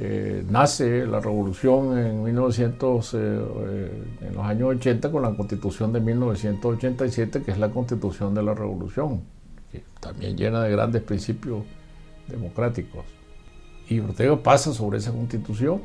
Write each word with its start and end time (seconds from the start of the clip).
Eh, 0.00 0.44
nace 0.48 1.04
la 1.06 1.18
revolución 1.18 1.98
en 1.98 2.22
1900, 2.22 3.14
eh, 3.14 3.18
eh, 3.18 4.04
en 4.28 4.34
los 4.34 4.44
años 4.44 4.68
80 4.76 5.10
con 5.10 5.22
la 5.22 5.34
constitución 5.34 5.92
de 5.92 6.00
1987, 6.00 7.42
que 7.42 7.50
es 7.50 7.58
la 7.58 7.70
constitución 7.70 8.32
de 8.32 8.44
la 8.44 8.54
revolución, 8.54 9.22
que 9.72 9.82
también 9.98 10.36
llena 10.36 10.62
de 10.62 10.70
grandes 10.70 11.02
principios 11.02 11.64
democráticos. 12.28 13.04
Y 13.88 13.98
Ortega 13.98 14.40
pasa 14.40 14.72
sobre 14.72 14.98
esa 14.98 15.10
constitución 15.10 15.82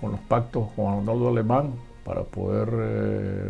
con 0.00 0.12
los 0.12 0.20
pactos 0.20 0.68
con 0.74 0.86
Arnoldo 0.94 1.28
Alemán 1.28 1.74
para 2.02 2.22
poder 2.22 2.70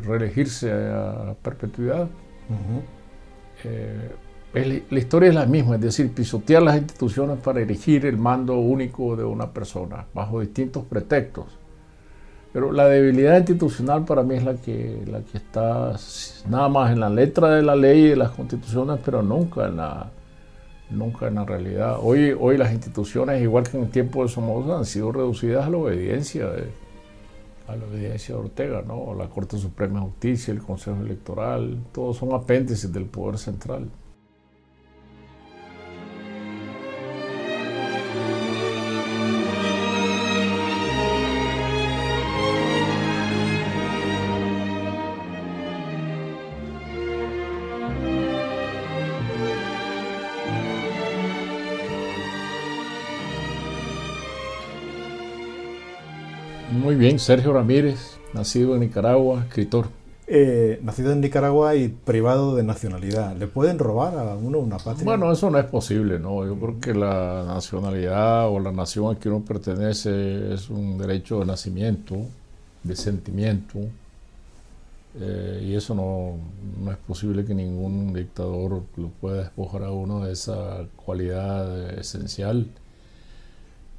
reelegirse 0.05 0.73
a 0.73 1.37
perpetuidad 1.41 2.09
la 4.55 4.99
historia 4.99 5.29
es 5.29 5.35
la 5.35 5.47
misma, 5.47 5.75
es 5.75 5.83
decir, 5.83 6.13
pisotear 6.13 6.63
las 6.63 6.77
instituciones 6.77 7.39
para 7.41 7.61
elegir 7.61 8.07
el 8.07 8.17
mando 8.17 8.59
único 8.59 9.15
de 9.15 9.25
una 9.25 9.51
persona, 9.53 10.07
bajo 10.15 10.41
distintos 10.41 10.85
pretextos. 10.85 11.47
Pero 12.53 12.73
la 12.73 12.87
debilidad 12.87 13.37
institucional 13.37 14.07
para 14.07 14.23
mí 14.23 14.37
es 14.37 14.45
la 14.45 14.55
que, 14.55 15.03
la 15.07 15.21
que 15.21 15.37
está 15.37 15.95
nada 16.49 16.69
más 16.71 16.91
en 16.91 17.01
la 17.01 17.11
letra 17.11 17.51
de 17.51 17.63
la 17.63 17.77
ley 17.77 18.07
y 18.07 18.09
de 18.09 18.17
las 18.17 18.31
constituciones, 18.31 18.99
pero 19.05 19.23
nunca 19.23 19.67
en 19.67 19.77
la, 19.77 20.11
nunca 20.89 21.29
en 21.29 21.35
la 21.35 21.45
realidad. 21.45 21.99
Hoy, 22.01 22.35
hoy 22.39 22.57
las 22.57 22.73
instituciones, 22.73 23.43
igual 23.43 23.69
que 23.69 23.77
en 23.77 23.85
el 23.85 23.91
tiempo 23.91 24.23
de 24.23 24.31
Somoza, 24.31 24.79
han 24.79 24.87
sido 24.87 25.13
reducidas 25.13 25.67
a 25.67 25.69
la 25.69 25.77
obediencia 25.77 26.47
de, 26.47 26.71
a 27.69 27.77
la 27.77 27.85
obediencia 27.85 28.35
de 28.35 28.41
Ortega, 28.41 28.83
¿no? 28.87 29.15
la 29.15 29.29
Corte 29.29 29.59
Suprema 29.59 30.01
de 30.01 30.07
Justicia, 30.07 30.53
el 30.53 30.63
Consejo 30.63 31.01
Electoral, 31.03 31.79
todos 31.93 32.17
son 32.17 32.33
apéndices 32.33 32.93
del 32.93 33.05
poder 33.05 33.39
central. 33.39 33.91
Bien, 57.07 57.21
Sergio 57.21 57.53
Ramírez, 57.53 58.19
nacido 58.35 58.75
en 58.75 58.81
Nicaragua, 58.81 59.45
escritor. 59.47 59.87
Eh, 60.27 60.81
nacido 60.83 61.13
en 61.13 61.21
Nicaragua 61.21 61.77
y 61.77 61.87
privado 61.87 62.57
de 62.57 62.65
nacionalidad. 62.65 63.37
¿Le 63.37 63.47
pueden 63.47 63.79
robar 63.79 64.19
a 64.19 64.35
uno 64.35 64.59
una 64.59 64.79
patria? 64.79 65.05
Bueno, 65.05 65.31
eso 65.31 65.49
no 65.49 65.61
es 65.61 65.67
posible, 65.67 66.19
¿no? 66.19 66.45
Yo 66.45 66.59
creo 66.59 66.81
que 66.81 66.95
la 66.95 67.45
nacionalidad 67.47 68.49
o 68.49 68.59
la 68.59 68.73
nación 68.73 69.15
a 69.15 69.21
que 69.21 69.29
uno 69.29 69.45
pertenece 69.45 70.53
es 70.53 70.69
un 70.69 70.99
derecho 70.99 71.39
de 71.39 71.47
nacimiento, 71.47 72.17
de 72.83 72.97
sentimiento, 72.97 73.79
eh, 75.21 75.65
y 75.65 75.75
eso 75.77 75.95
no, 75.95 76.39
no, 76.85 76.91
es 76.91 76.99
posible 76.99 77.45
que 77.45 77.55
ningún 77.55 78.13
dictador 78.15 78.83
lo 78.97 79.09
pueda 79.21 79.43
despojar 79.45 79.85
a 79.85 79.93
uno 79.93 80.25
de 80.25 80.33
esa 80.33 80.87
cualidad 80.97 81.97
esencial 82.01 82.67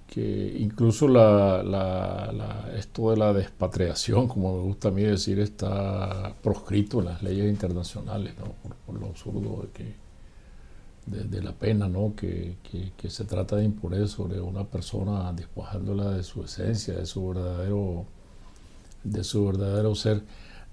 que 0.07 0.55
incluso 0.59 1.07
la, 1.07 2.71
esto 2.77 3.11
de 3.11 3.17
la 3.17 3.33
despatriación, 3.33 4.27
como 4.27 4.57
me 4.57 4.63
gusta 4.63 4.87
a 4.87 4.91
mí 4.91 5.03
decir, 5.03 5.39
está 5.39 6.33
proscrito 6.41 6.99
en 6.99 7.05
las 7.05 7.21
leyes 7.21 7.49
internacionales, 7.49 8.33
por, 8.85 8.99
lo 8.99 9.07
absurdo 9.07 9.63
de, 9.63 9.69
que, 9.69 9.95
de, 11.05 11.41
la 11.41 11.51
pena. 11.51 11.89
Que, 12.15 12.55
se 13.09 13.25
trata 13.25 13.57
de 13.57 13.65
imponer 13.65 14.07
sobre 14.07 14.39
una 14.39 14.63
persona 14.63 15.33
despojándola 15.33 16.11
de 16.11 16.23
su 16.23 16.43
esencia, 16.43 16.93
de 16.93 17.05
su 17.05 17.27
verdadero, 17.27 18.05
de 19.03 19.23
su 19.23 19.45
verdadero 19.45 19.93
ser. 19.93 20.23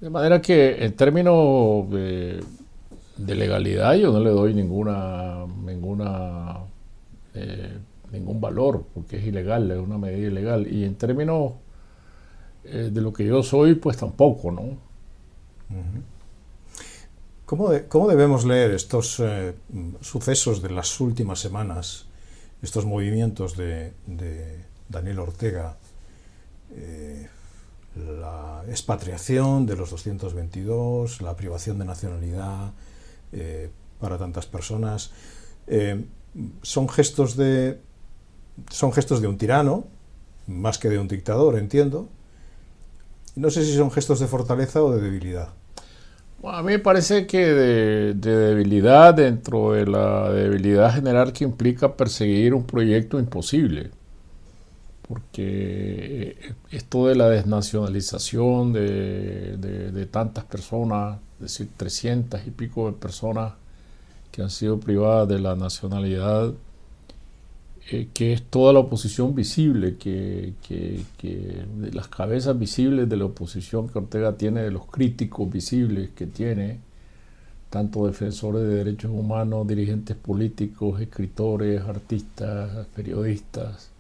De 0.01 0.11
manera 0.11 0.41
que 0.41 0.85
en 0.85 0.95
términos 0.95 1.91
de, 1.91 2.45
legalidad 3.19 3.95
yo 3.95 4.13
no 4.13 4.21
le 4.21 4.31
doy 4.31 4.55
ninguna, 4.55 5.45
ninguna 5.65 6.61
eh, 7.35 7.79
ningún 8.15 8.41
valor, 8.41 8.87
porque 8.95 9.19
es 9.19 9.25
ilegal, 9.25 9.71
es 9.71 9.79
una 9.79 9.99
medida 9.99 10.29
ilegal. 10.29 10.67
Y 10.73 10.85
en 10.85 10.95
términos 10.95 11.53
eh, 12.65 12.91
de 12.93 13.01
lo 13.01 13.13
que 13.13 13.27
yo 13.27 13.43
soy, 13.43 13.75
pues 13.75 13.97
tampoco, 13.97 14.51
¿no? 14.51 14.79
¿Cómo, 17.45 17.71
¿Cómo, 17.89 18.09
debemos 18.09 18.47
leer 18.47 18.71
estos 18.71 19.21
eh, 19.21 19.55
sucesos 20.01 20.63
de 20.63 20.71
las 20.71 20.99
últimas 21.01 21.41
semanas, 21.41 22.07
estos 22.63 22.87
movimientos 22.87 23.57
de, 23.57 23.93
Daniel 24.89 25.19
Ortega? 25.19 25.77
Eh, 26.73 27.29
la 27.97 28.65
expatriación 28.69 29.67
de 29.67 29.77
los 29.77 29.91
222, 29.91 31.21
la 31.21 31.37
privación 31.37 31.79
de 31.79 31.85
nacionalidad 31.85 32.73
para 34.01 34.19
tantas 34.19 34.47
personas, 34.47 35.13
son 36.63 36.89
gestos 36.89 37.37
de 37.37 37.79
son 38.71 38.93
gestos 38.93 39.21
de 39.21 39.29
un 39.29 39.39
tirano, 39.39 39.85
más 40.47 40.79
que 40.79 40.89
de 40.89 40.99
un 40.99 41.09
dictador, 41.09 41.59
entiendo. 41.59 42.09
No 43.37 43.51
sé 43.51 43.65
si 43.65 43.75
son 43.75 43.91
gestos 43.91 44.21
de 44.21 44.27
fortaleza 44.27 44.83
o 44.83 44.93
de 44.93 45.01
debilidad. 45.01 45.49
a 46.45 46.63
mí 46.63 46.73
me 46.73 46.79
parece 46.79 47.27
que 47.27 47.47
de, 47.47 48.15
debilidad 48.15 49.15
dentro 49.15 49.73
de 49.73 49.87
la 49.87 50.31
debilidad 50.31 50.95
general 50.95 51.33
que 51.33 51.45
implica 51.45 51.97
perseguir 51.97 52.55
un 52.55 52.65
proyecto 52.65 53.19
imposible. 53.19 53.91
Porque 55.09 56.55
esto 56.71 57.09
de 57.09 57.15
la 57.15 57.29
desnacionalización 57.29 58.73
de, 58.73 59.57
de 59.59 60.07
tantas 60.07 60.45
personas, 60.45 61.19
es 61.37 61.59
decir, 61.59 61.69
300 61.77 62.47
y 62.47 62.51
pico 62.51 62.87
de 62.87 62.93
personas 62.97 63.53
que 64.31 64.43
han 64.43 64.51
sido 64.51 64.81
privadas 64.81 65.29
de 65.29 65.39
la 65.41 65.57
nacionalidad, 65.57 66.55
eh, 67.91 68.09
que 68.15 68.33
es 68.33 68.43
toda 68.45 68.73
la 68.73 68.79
oposición 68.79 69.35
visible, 69.35 69.97
que, 69.99 70.55
de 71.21 71.93
las 71.93 72.09
cabezas 72.09 72.59
visibles 72.59 73.09
de 73.09 73.17
la 73.19 73.27
oposición 73.27 73.89
que 73.89 73.99
Ortega 73.99 74.37
tiene, 74.37 74.63
de 74.63 74.71
los 74.71 74.87
críticos 74.87 75.51
visibles 75.53 76.09
que 76.17 76.27
tiene, 76.27 76.79
tanto 77.69 78.07
defensores 78.07 78.63
de 78.63 78.77
derechos 78.77 79.11
humanos, 79.11 79.67
dirigentes 79.67 80.17
políticos, 80.17 80.99
escritores, 81.01 81.83
artistas, 81.83 82.87
periodistas. 82.95 83.91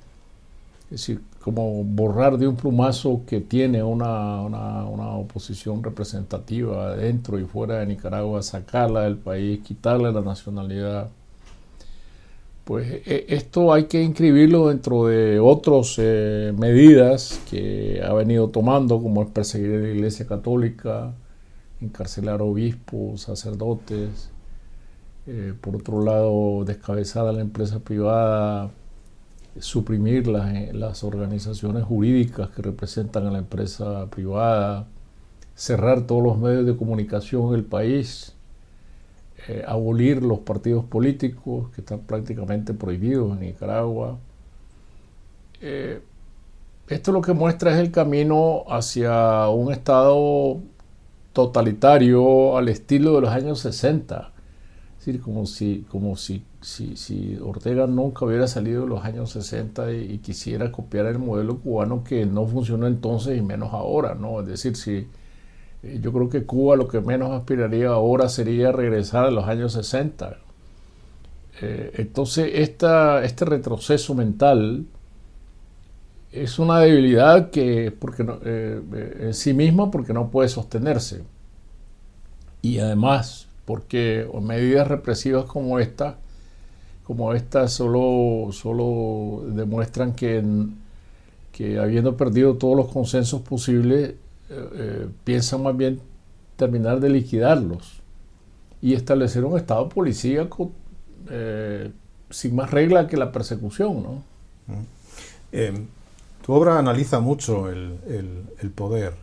Es 0.84 0.90
decir, 0.90 1.20
como 1.42 1.84
borrar 1.84 2.38
de 2.38 2.48
un 2.48 2.56
plumazo 2.56 3.22
que 3.26 3.40
tiene 3.42 3.82
una, 3.82 4.40
una 4.40 5.10
oposición 5.10 5.82
representativa 5.82 6.96
dentro 6.96 7.38
y 7.38 7.44
fuera 7.44 7.80
de 7.80 7.86
Nicaragua, 7.86 8.42
sacarla 8.42 9.02
del 9.02 9.16
país, 9.16 9.60
quitarle 9.62 10.10
la 10.10 10.22
nacionalidad 10.22 11.10
pues 12.64 13.02
e, 13.06 13.26
esto 13.28 13.72
hay 13.72 13.84
que 13.84 14.02
inscribirlo 14.02 14.68
dentro 14.68 15.06
de 15.06 15.38
otras 15.38 15.96
eh, 15.98 16.52
medidas 16.58 17.40
que 17.50 18.02
ha 18.02 18.12
venido 18.14 18.48
tomando, 18.48 19.00
como 19.02 19.22
es 19.22 19.30
perseguir 19.30 19.74
a 19.74 19.78
la 19.78 19.88
Iglesia 19.90 20.26
Católica, 20.26 21.14
encarcelar 21.80 22.40
obispos, 22.42 23.22
sacerdotes, 23.22 24.30
eh, 25.26 25.54
por 25.60 25.76
otro 25.76 26.02
lado, 26.02 26.64
descabezar 26.64 27.26
a 27.26 27.32
la 27.32 27.40
empresa 27.40 27.80
privada, 27.80 28.70
suprimir 29.58 30.26
las, 30.26 30.54
eh, 30.54 30.70
las 30.74 31.04
organizaciones 31.04 31.84
jurídicas 31.84 32.50
que 32.50 32.62
representan 32.62 33.26
a 33.26 33.30
la 33.30 33.38
empresa 33.38 34.08
privada, 34.10 34.88
cerrar 35.54 36.06
todos 36.06 36.22
los 36.22 36.38
medios 36.38 36.66
de 36.66 36.76
comunicación 36.76 37.48
en 37.48 37.54
el 37.54 37.64
país, 37.64 38.33
eh, 39.46 39.62
abolir 39.66 40.22
los 40.22 40.38
partidos 40.40 40.84
políticos 40.86 41.70
que 41.74 41.82
están 41.82 42.00
prácticamente 42.00 42.72
prohibidos 42.72 43.32
en 43.32 43.40
Nicaragua. 43.40 44.18
Eh, 45.60 46.00
esto 46.88 47.12
lo 47.12 47.20
que 47.20 47.34
muestra 47.34 47.72
es 47.72 47.78
el 47.78 47.90
camino 47.90 48.64
hacia 48.68 49.48
un 49.48 49.70
Estado 49.72 50.60
totalitario 51.34 52.56
al 52.56 52.68
estilo 52.68 53.16
de 53.16 53.20
los 53.20 53.30
años 53.30 53.60
60. 53.60 54.32
Es 54.98 55.06
decir, 55.06 55.20
como 55.20 55.44
si, 55.44 55.84
como 55.90 56.16
si, 56.16 56.42
si, 56.62 57.38
Ortega 57.42 57.86
nunca 57.86 58.24
hubiera 58.24 58.46
salido 58.46 58.84
de 58.84 58.88
los 58.88 59.04
años 59.04 59.30
60 59.30 59.92
y, 59.92 60.18
quisiera 60.18 60.72
copiar 60.72 61.04
el 61.06 61.18
modelo 61.18 61.58
cubano 61.58 62.02
que 62.02 62.24
no 62.24 62.46
funcionó 62.46 62.86
entonces 62.86 63.36
y 63.36 63.42
menos 63.42 63.74
ahora, 63.74 64.14
¿no? 64.14 64.40
Es 64.40 64.46
decir, 64.46 64.76
si 64.76 65.06
yo 66.00 66.12
creo 66.12 66.28
que 66.28 66.44
Cuba 66.44 66.76
lo 66.76 66.88
que 66.88 67.00
menos 67.00 67.30
aspiraría 67.32 67.88
ahora 67.88 68.28
sería 68.28 68.72
regresar 68.72 69.24
a 69.24 69.30
los 69.30 69.46
años 69.46 69.72
60. 69.72 70.38
Eh, 71.60 71.92
entonces, 71.96 72.50
esta, 72.54 73.24
este 73.24 73.44
retroceso 73.44 74.14
mental 74.14 74.86
es 76.32 76.58
una 76.58 76.80
debilidad 76.80 77.50
que 77.50 77.92
porque 77.92 78.26
eh, 78.44 79.16
en 79.20 79.34
sí 79.34 79.54
misma 79.54 79.90
porque 79.90 80.12
no 80.12 80.30
puede 80.30 80.48
sostenerse. 80.48 81.22
Y 82.62 82.78
además 82.78 83.48
porque 83.64 84.28
medidas 84.42 84.88
represivas 84.88 85.44
como 85.44 85.78
esta, 85.78 86.18
como 87.04 87.32
esta 87.34 87.68
solo, 87.68 88.52
solo 88.52 89.44
demuestran 89.48 90.14
que, 90.14 90.42
que 91.52 91.78
habiendo 91.78 92.16
perdido 92.16 92.56
todos 92.56 92.76
los 92.76 92.88
consensos 92.88 93.42
posibles, 93.42 94.14
eh, 94.50 94.68
eh, 94.74 95.08
piensan 95.24 95.62
más 95.62 95.76
bien 95.76 96.00
terminar 96.56 97.00
de 97.00 97.08
liquidarlos 97.08 98.00
y 98.80 98.94
establecer 98.94 99.44
un 99.44 99.56
estado 99.56 99.88
policíaco 99.88 100.72
sin 102.30 102.54
más 102.54 102.70
regla 102.70 103.06
que 103.06 103.16
la 103.16 103.32
persecución. 103.32 104.02
¿no? 104.02 104.22
Em, 105.52 105.86
tu 106.44 106.52
obra 106.52 106.78
analiza 106.78 107.20
mucho 107.20 107.70
el, 107.70 108.72
poder 108.74 109.14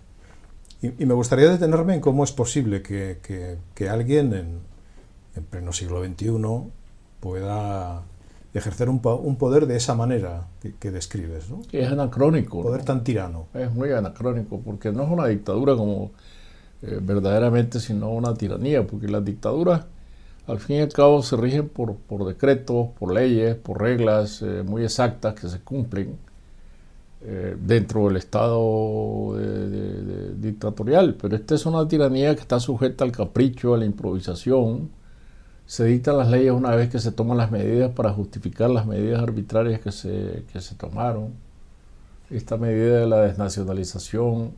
y, 0.82 1.06
me 1.06 1.14
gustaría 1.14 1.50
detenerme 1.50 1.94
en 1.94 2.02
cómo 2.02 2.24
es 2.24 2.32
posible 2.32 2.82
que, 2.82 3.58
alguien 3.90 4.34
en, 4.34 5.44
pleno 5.50 5.74
siglo 5.74 6.04
XXI 6.04 6.32
pueda 7.20 8.04
ejercer 8.54 8.90
un, 8.90 9.00
poder 9.00 9.66
de 9.66 9.78
esa 9.78 9.96
manera 9.96 10.48
que, 10.80 10.92
describes. 10.92 11.50
¿no? 11.50 11.62
Es 11.72 11.92
anacrónico. 11.92 12.58
Un 12.58 12.64
poder 12.64 12.84
tan 12.84 13.04
tirano. 13.04 13.48
Es 13.54 13.72
muy 13.72 13.92
anacrónico, 13.92 14.60
porque 14.60 14.92
no 14.92 15.04
es 15.04 15.10
una 15.10 15.28
dictadura 15.28 15.76
como 15.76 16.12
eh, 16.82 17.00
verdaderamente, 17.02 17.80
sino 17.80 18.10
una 18.10 18.34
tiranía, 18.34 18.86
porque 18.86 19.08
las 19.08 19.24
dictaduras 19.24 19.86
al 20.48 20.60
fin 20.60 20.78
y 20.78 20.80
al 20.82 20.92
cabo 20.92 21.22
se 21.22 21.38
rigen 21.38 21.70
por, 21.70 21.96
por 21.96 22.26
decretos, 22.26 22.90
por 23.00 23.14
leyes, 23.14 23.56
por 23.56 23.80
reglas 23.80 24.42
eh, 24.42 24.64
muy 24.66 24.84
exactas 24.84 25.36
que 25.36 25.48
se 25.48 25.60
cumplen 25.60 26.18
eh, 27.24 27.56
dentro 27.58 28.08
del 28.08 28.18
Estado 28.18 29.38
dictatorial, 30.36 31.16
pero 31.22 31.36
esta 31.36 31.56
es 31.56 31.66
una 31.68 31.88
tiranía 31.88 32.34
que 32.36 32.42
está 32.42 32.60
sujeta 32.60 33.04
al 33.06 33.12
capricho, 33.12 33.76
a 33.76 33.78
la 33.78 33.86
improvisación. 33.86 34.90
Se 35.72 35.86
dictan 35.86 36.18
las 36.18 36.30
leyes 36.30 36.52
una 36.52 36.76
vez 36.76 36.90
que 36.90 37.00
se 37.00 37.14
toman 37.14 37.38
las 37.38 37.50
medidas 37.50 37.94
para 37.94 38.12
justificar 38.12 38.70
las 38.70 38.86
medidas 38.86 39.24
arbitrarias 39.24 39.80
que 39.80 39.94
se, 39.94 40.44
que 40.52 40.60
se 40.60 40.76
tomaron. 40.76 41.30
Esta 42.30 42.58
medida 42.58 43.00
de 43.00 43.08
la 43.08 43.22
desnacionalización 43.22 44.52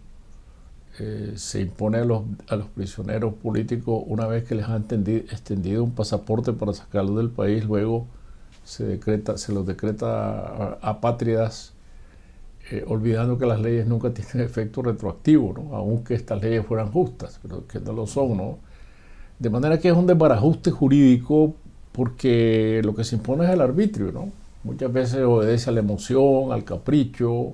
eh, 0.97 1.33
se 1.35 1.61
impone 1.61 1.99
a 1.99 2.05
los, 2.05 2.23
a 2.47 2.55
los, 2.55 2.65
prisioneros 2.65 3.35
políticos 3.35 4.03
una 4.07 4.25
vez 4.25 4.43
que 4.45 4.55
les 4.55 4.67
han 4.67 4.87
extendido 4.87 5.83
un 5.83 5.91
pasaporte 5.91 6.51
para 6.51 6.73
sacarlos 6.73 7.17
del 7.17 7.29
país, 7.29 7.63
luego 7.63 8.07
se, 8.63 8.83
decreta, 8.83 9.37
se 9.37 9.53
los 9.53 9.67
decreta 9.67 10.79
apátridas 10.81 11.73
eh, 12.71 12.85
olvidando 12.87 13.37
que 13.37 13.45
las 13.45 13.61
leyes 13.61 13.85
nunca 13.85 14.11
tienen 14.15 14.39
efecto 14.47 14.81
retroactivo, 14.81 15.53
¿no? 15.53 15.75
aunque 15.75 16.15
estas 16.15 16.41
leyes 16.41 16.65
fueran 16.65 16.91
justas, 16.91 17.39
pero 17.43 17.67
que 17.67 17.79
no 17.79 17.93
lo 17.93 18.07
son. 18.07 18.35
¿no? 18.35 18.72
De 19.43 19.49
manera 19.49 19.77
que 19.77 19.89
es 19.89 19.93
un 19.93 20.07
desbarajuste 20.07 20.71
jurídico 20.71 21.53
porque 21.91 22.79
lo 22.81 22.95
que 22.95 23.03
se 23.03 23.17
impone 23.17 23.43
es 23.43 23.49
el 23.49 23.59
arbitrio. 23.59 24.09
¿no? 24.13 24.31
Muchas 24.63 24.93
veces 24.93 25.19
obedece 25.19 25.69
a 25.69 25.73
la 25.73 25.81
emoción, 25.81 26.53
al 26.53 26.63
capricho, 26.63 27.51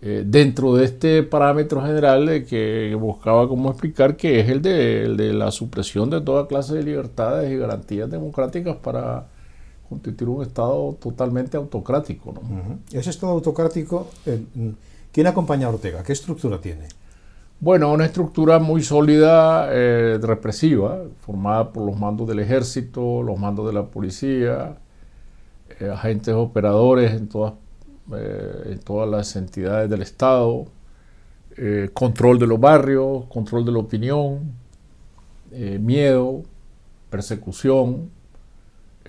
eh, 0.00 0.24
dentro 0.24 0.74
de 0.76 0.86
este 0.86 1.22
parámetro 1.24 1.82
general 1.82 2.24
de 2.24 2.46
que 2.46 2.96
buscaba 2.98 3.46
como 3.46 3.68
explicar 3.68 4.16
que 4.16 4.40
es 4.40 4.48
el 4.48 4.62
de, 4.62 5.04
el 5.04 5.18
de 5.18 5.34
la 5.34 5.50
supresión 5.50 6.08
de 6.08 6.22
toda 6.22 6.48
clase 6.48 6.76
de 6.76 6.82
libertades 6.82 7.52
y 7.52 7.58
garantías 7.58 8.10
democráticas 8.10 8.76
para 8.76 9.26
constituir 9.90 10.30
un 10.30 10.42
Estado 10.42 10.96
totalmente 11.02 11.58
autocrático. 11.58 12.32
¿no? 12.32 12.78
Ese 12.98 13.10
Estado 13.10 13.34
autocrático, 13.34 14.08
eh, 14.24 14.42
¿quién 15.12 15.26
acompaña 15.26 15.66
a 15.66 15.70
Ortega? 15.70 16.02
¿Qué 16.02 16.14
estructura 16.14 16.58
tiene? 16.58 16.88
Bueno, 17.60 17.90
una 17.92 18.04
estructura 18.04 18.60
muy 18.60 18.82
sólida, 18.84 19.66
eh, 19.72 20.18
represiva, 20.22 21.02
formada 21.20 21.72
por 21.72 21.84
los 21.84 21.98
mandos 21.98 22.28
del 22.28 22.38
ejército, 22.38 23.20
los 23.24 23.36
mandos 23.36 23.66
de 23.66 23.72
la 23.72 23.86
policía, 23.86 24.76
eh, 25.80 25.90
agentes 25.90 26.34
operadores 26.34 27.12
en 27.14 27.28
todas, 27.28 27.54
en 28.12 28.78
todas 28.78 29.10
las 29.10 29.34
entidades 29.36 29.90
del 29.90 30.02
Estado, 30.02 30.66
control 31.92 32.38
de 32.38 32.46
los 32.46 32.60
barrios, 32.60 33.24
control 33.26 33.64
de 33.64 33.72
la 33.72 33.78
opinión, 33.80 34.52
miedo, 35.80 36.42
persecución, 37.10 38.10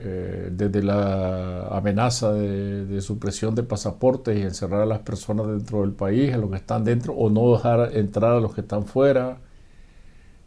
eh, 0.01 0.50
desde 0.50 0.81
la 0.81 1.68
amenaza 1.68 2.31
de, 2.31 3.01
supresión 3.01 3.54
de 3.54 3.63
pasaportes 3.63 4.38
y 4.38 4.42
encerrar 4.44 4.81
a 4.84 4.86
las 4.86 5.00
personas 5.00 5.48
dentro 5.48 5.81
del 5.81 5.92
país, 5.92 6.34
a 6.34 6.38
los 6.38 6.50
que 6.51 6.56
están 6.56 6.86
dentro, 6.86 7.13
o 7.13 7.30
no 7.30 7.51
dejar 7.51 7.98
entrar 7.98 8.31
a 8.38 8.40
los 8.40 8.54
que 8.54 8.62
están 8.62 8.86
fuera, 8.86 9.40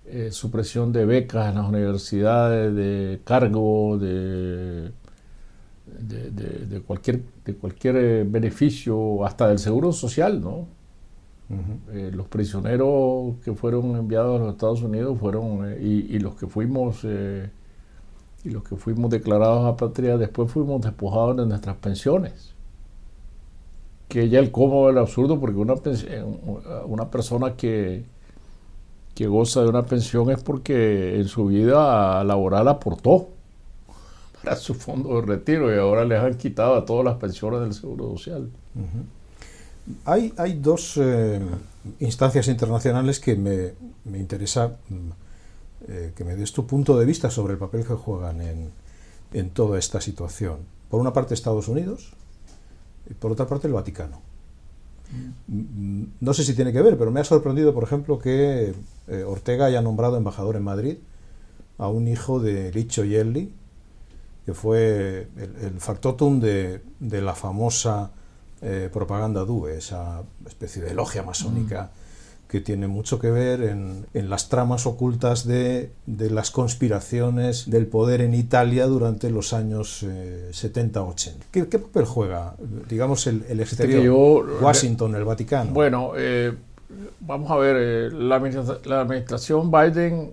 eh, 0.06 0.30
supresión 0.32 0.90
de 0.92 1.04
becas 1.04 1.50
en 1.50 1.56
las 1.56 1.68
universidades, 1.68 2.74
de 2.74 3.20
cargo, 3.24 3.98
de, 3.98 4.92
de, 5.86 6.80
cualquier, 6.86 7.20
de 7.44 7.54
cualquier 7.54 7.96
eh, 7.96 8.24
beneficio, 8.26 9.22
hasta 9.26 9.48
del 9.48 9.58
seguro 9.58 9.92
social, 9.92 10.40
¿no? 10.40 10.66
los 12.12 12.26
prisioneros 12.28 13.34
que 13.44 13.52
fueron 13.52 13.94
enviados 13.96 14.40
a 14.40 14.44
los 14.44 14.52
Estados 14.54 14.80
Unidos 14.80 15.18
fueron, 15.20 15.76
y, 15.82 16.18
los 16.20 16.34
que 16.36 16.46
fuimos 16.46 17.04
y 18.44 18.50
los 18.50 18.62
que 18.64 18.76
fuimos 18.76 19.10
declarados 19.10 19.66
a 19.66 19.76
patria 19.76 20.16
después 20.16 20.50
fuimos 20.50 20.82
despojados 20.82 21.36
de 21.36 21.46
nuestras 21.46 21.76
pensiones. 21.76 22.52
Que 24.08 24.28
ya 24.28 24.40
el 24.40 24.50
cómodo 24.50 24.90
el 24.90 24.98
absurdo 24.98 25.40
porque 25.40 25.56
una, 25.56 25.74
una 26.86 27.10
persona 27.10 27.56
que, 27.56 28.04
que 29.14 29.26
goza 29.26 29.62
de 29.62 29.68
una 29.68 29.86
pensión 29.86 30.30
es 30.30 30.42
porque 30.42 31.16
en 31.16 31.28
su 31.28 31.46
vida 31.46 32.22
laboral 32.24 32.68
aportó 32.68 33.28
para 34.42 34.56
su 34.56 34.74
fondo 34.74 35.20
de 35.20 35.26
retiro 35.26 35.72
y 35.74 35.78
ahora 35.78 36.04
les 36.04 36.20
han 36.20 36.34
quitado 36.34 36.74
a 36.74 36.84
todas 36.84 37.04
las 37.04 37.16
pensiones 37.16 37.60
del 37.60 37.74
Seguro 37.74 38.10
Social. 38.10 38.50
hay, 40.04 40.32
hay 40.36 40.54
dos 40.54 40.96
eh, 40.96 41.40
instancias 42.00 42.48
internacionales 42.48 43.20
que 43.20 43.36
me, 43.36 43.72
me 44.04 44.18
interesa 44.18 44.76
mm, 44.88 45.10
eh, 45.88 46.12
que 46.14 46.24
me 46.24 46.36
des 46.36 46.52
tu 46.52 46.66
punto 46.66 46.98
de 46.98 47.04
vista 47.04 47.30
sobre 47.30 47.54
el 47.54 47.58
papel 47.58 47.84
que 47.84 47.94
juegan 47.94 48.40
en, 48.40 48.70
en 49.32 49.50
toda 49.50 49.78
esta 49.78 50.00
situación. 50.00 50.58
Por 50.88 51.00
una 51.00 51.12
parte 51.12 51.34
Estados 51.34 51.68
Unidos 51.68 52.12
y 53.10 53.14
por 53.14 53.32
otra 53.32 53.46
parte 53.46 53.66
el 53.66 53.72
Vaticano. 53.72 54.20
Mm, 55.48 56.04
no 56.20 56.34
sé 56.34 56.44
si 56.44 56.54
tiene 56.54 56.72
que 56.72 56.82
ver, 56.82 56.96
pero 56.96 57.10
me 57.10 57.20
ha 57.20 57.24
sorprendido, 57.24 57.74
por 57.74 57.84
ejemplo, 57.84 58.18
que 58.18 58.74
eh, 59.08 59.24
Ortega 59.24 59.66
haya 59.66 59.82
nombrado 59.82 60.16
embajador 60.16 60.56
en 60.56 60.62
Madrid 60.62 60.96
a 61.78 61.88
un 61.88 62.06
hijo 62.08 62.40
de 62.40 62.70
Licho 62.72 63.04
Yelli, 63.04 63.52
que 64.46 64.54
fue 64.54 65.28
el, 65.36 65.78
factotum 65.78 66.40
de, 66.40 66.80
de, 67.00 67.22
la 67.22 67.34
famosa 67.34 68.10
eh, 68.60 68.88
propaganda 68.92 69.44
DUE, 69.44 69.78
esa 69.78 70.22
especie 70.46 70.82
de 70.82 70.94
logia 70.94 71.22
masónica. 71.22 71.84
Mm 71.84 72.01
que 72.52 72.60
tiene 72.60 72.86
mucho 72.86 73.18
que 73.18 73.30
ver 73.30 73.62
en, 73.62 74.04
las 74.28 74.50
tramas 74.50 74.84
ocultas 74.84 75.46
de, 75.46 75.90
las 76.06 76.50
conspiraciones 76.50 77.70
del 77.70 77.86
poder 77.86 78.20
en 78.20 78.34
Italia 78.34 78.84
durante 78.84 79.30
los 79.30 79.54
años 79.54 80.04
70-80. 80.04 81.28
Eh, 81.54 81.66
¿Qué, 81.70 81.78
papel 81.78 82.04
juega, 82.04 82.54
digamos, 82.90 83.26
el, 83.26 83.58
exterior, 83.58 84.58
Washington, 84.60 85.14
el 85.14 85.24
Vaticano? 85.24 85.70
Bueno, 85.72 86.12
eh, 86.14 86.52
vamos 87.20 87.50
a 87.50 87.56
ver, 87.56 87.76
eh, 87.78 88.10
la, 88.10 88.36
administración 89.00 89.70
Biden 89.70 90.32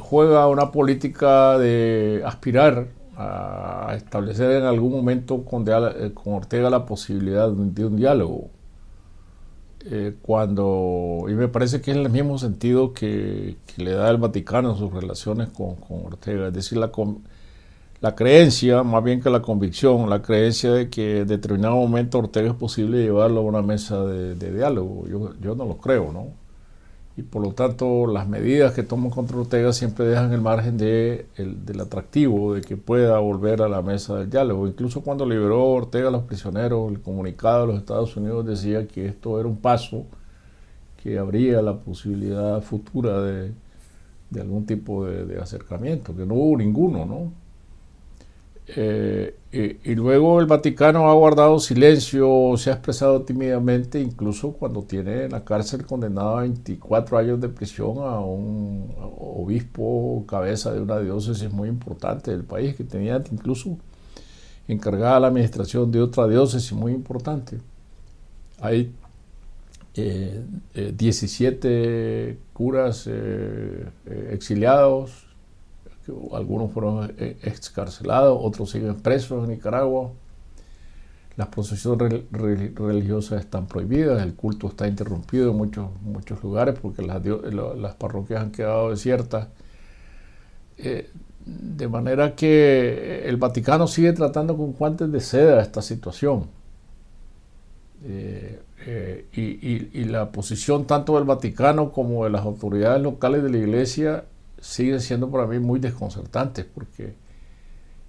juega 0.00 0.48
una 0.48 0.72
política 0.72 1.58
de 1.58 2.24
aspirar 2.26 2.88
a 3.16 3.92
establecer 3.94 4.50
en 4.50 4.64
algún 4.64 4.90
momento 4.90 5.44
con, 5.44 5.64
con 5.64 6.34
Ortega 6.34 6.70
la 6.70 6.86
posibilidad 6.86 7.48
de 7.48 7.84
un 7.84 7.96
diálogo 7.96 8.50
eh, 9.86 10.14
cuando, 10.20 11.24
y 11.28 11.32
me 11.32 11.48
parece 11.48 11.80
que 11.80 11.90
es 11.90 11.96
el 11.96 12.10
mismo 12.10 12.38
sentido 12.38 12.92
que, 12.92 13.56
le 13.76 13.92
da 13.92 14.10
el 14.10 14.18
Vaticano 14.18 14.72
en 14.72 14.76
sus 14.76 14.92
relaciones 14.92 15.48
con, 15.48 15.76
Ortega, 15.88 16.48
es 16.48 16.54
decir, 16.54 16.78
la, 16.78 16.90
la 18.00 18.14
creencia, 18.14 18.82
más 18.82 19.02
bien 19.02 19.20
que 19.22 19.30
la 19.30 19.42
convicción, 19.42 20.10
la 20.10 20.22
creencia 20.22 20.72
de 20.72 20.90
que 20.90 21.20
en 21.20 21.28
determinado 21.28 21.76
momento 21.76 22.18
Ortega 22.18 22.50
es 22.50 22.56
posible 22.56 23.02
llevarlo 23.02 23.40
a 23.40 23.42
una 23.42 23.62
mesa 23.62 24.04
de, 24.04 24.34
diálogo. 24.34 25.06
Yo, 25.08 25.34
yo, 25.40 25.54
no 25.54 25.64
lo 25.64 25.78
creo, 25.78 26.12
¿no? 26.12 26.28
Y 27.16 27.22
por 27.22 27.42
lo 27.42 27.52
tanto, 27.52 28.06
las 28.06 28.28
medidas 28.28 28.72
que 28.72 28.82
toman 28.82 29.10
contra 29.10 29.36
Ortega 29.36 29.72
siempre 29.72 30.06
dejan 30.06 30.32
el 30.32 30.40
margen 30.40 30.78
de, 30.78 31.26
el, 31.36 31.66
del 31.66 31.80
atractivo 31.80 32.54
de 32.54 32.62
que 32.62 32.76
pueda 32.76 33.18
volver 33.18 33.62
a 33.62 33.68
la 33.68 33.82
mesa 33.82 34.16
del 34.16 34.30
diálogo. 34.30 34.66
Incluso 34.66 35.02
cuando 35.02 35.26
liberó 35.26 35.64
Ortega 35.66 36.08
a 36.08 36.10
los 36.10 36.22
prisioneros, 36.22 36.90
el 36.90 37.00
comunicado 37.00 37.62
de 37.62 37.72
los 37.72 37.78
Estados 37.78 38.16
Unidos 38.16 38.46
decía 38.46 38.86
que 38.86 39.06
esto 39.06 39.38
era 39.38 39.48
un 39.48 39.58
paso 39.58 40.06
que 41.02 41.18
habría 41.18 41.62
la 41.62 41.76
posibilidad 41.78 42.62
futura 42.62 43.20
de, 43.22 43.52
de 44.30 44.40
algún 44.40 44.66
tipo 44.66 45.04
de, 45.06 45.24
de 45.26 45.40
acercamiento, 45.40 46.14
que 46.16 46.24
no 46.26 46.34
hubo 46.34 46.56
ninguno, 46.56 47.04
¿no? 47.06 47.32
Eh, 48.76 49.78
y, 49.84 49.94
luego 49.96 50.40
el 50.40 50.46
Vaticano 50.46 51.10
ha 51.10 51.14
guardado 51.14 51.58
silencio, 51.58 52.54
se 52.56 52.70
ha 52.70 52.74
expresado 52.74 53.22
tímidamente, 53.22 54.00
incluso 54.00 54.52
cuando 54.52 54.82
tiene 54.82 55.24
en 55.24 55.32
la 55.32 55.44
cárcel 55.44 55.84
condenado 55.84 56.38
a 56.38 56.42
24 56.42 57.18
años 57.18 57.40
de 57.40 57.48
prisión 57.48 57.98
a 57.98 58.20
un 58.20 58.94
obispo 59.18 60.24
cabeza 60.28 60.72
de 60.72 60.80
una 60.80 61.00
diócesis 61.00 61.50
muy 61.52 61.68
importante 61.68 62.30
del 62.30 62.44
país, 62.44 62.76
que 62.76 62.84
tenía 62.84 63.20
incluso 63.32 63.76
encargada 64.68 65.18
la 65.18 65.26
administración 65.28 65.90
de 65.90 66.00
otra 66.02 66.28
diócesis 66.28 66.72
muy 66.72 66.92
importante. 66.92 67.58
Hay 68.60 68.92
17 69.94 71.68
eh, 71.68 72.30
eh, 72.30 72.38
curas 72.52 73.08
exiliados, 74.30 75.29
algunos 76.32 76.72
fueron 76.72 77.14
eh, 77.18 77.38
excarcelados, 77.42 78.38
otros 78.40 78.70
siguen 78.70 78.96
presos 78.96 79.44
en 79.44 79.50
Nicaragua. 79.50 80.10
Las 81.36 81.48
procesiones 81.48 82.24
religiosas 82.30 83.40
están 83.40 83.66
prohibidas, 83.66 84.22
el 84.22 84.34
culto 84.34 84.68
está 84.68 84.86
interrumpido 84.86 85.50
en 85.50 85.56
muchos, 85.56 85.88
muchos 86.02 86.42
lugares 86.42 86.78
porque 86.80 87.02
las, 87.02 87.22
las 87.24 87.94
parroquias 87.94 88.42
han 88.42 88.50
quedado 88.50 88.90
desiertas. 88.90 89.48
Eh, 90.78 91.10
de 91.46 91.88
manera 91.88 92.34
que 92.34 93.22
el 93.26 93.36
Vaticano 93.36 93.86
sigue 93.86 94.12
tratando 94.12 94.56
con 94.56 94.72
guantes 94.72 95.10
de 95.10 95.20
seda 95.20 95.62
esta 95.62 95.82
situación. 95.82 96.48
Eh, 98.02 98.60
y, 99.32 100.00
y, 100.00 100.04
la 100.04 100.32
posición 100.32 100.86
tanto 100.86 101.16
del 101.16 101.24
Vaticano 101.24 101.92
como 101.92 102.24
de 102.24 102.30
las 102.30 102.46
autoridades 102.46 103.02
locales 103.02 103.42
de 103.42 103.50
la 103.50 103.58
Iglesia 103.58 104.24
siguen 104.60 105.00
siendo 105.00 105.30
para 105.30 105.46
mí 105.46 105.58
muy 105.58 105.80
desconcertantes 105.80 106.64
porque, 106.64 107.14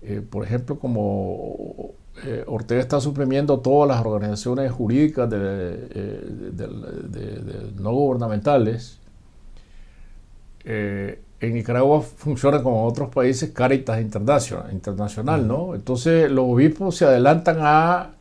eh, 0.02 0.22
por 0.28 0.46
ejemplo, 0.46 0.78
como 0.78 1.92
eh, 2.26 2.44
Ortega 2.46 2.82
está 2.82 3.00
suprimiendo 3.00 3.60
todas 3.60 3.88
las 3.88 4.06
organizaciones 4.06 4.72
jurídicas 4.72 5.30
de, 5.30 5.88
eh, 5.90 7.72
no 7.80 7.94
gubernamentales, 7.94 9.00
en 10.64 11.56
Nicaragua 11.56 12.02
funciona 12.02 12.62
como 12.62 12.84
en 12.84 12.88
otros 12.88 13.10
países 13.10 13.50
Caritas 13.50 14.00
Internacional, 14.00 14.72
internacional 14.72 15.48
¿no? 15.48 15.74
Entonces 15.74 16.30
los 16.30 16.46
obispos 16.46 16.98
se 16.98 17.06
adelantan 17.06 17.58
a, 17.62 18.12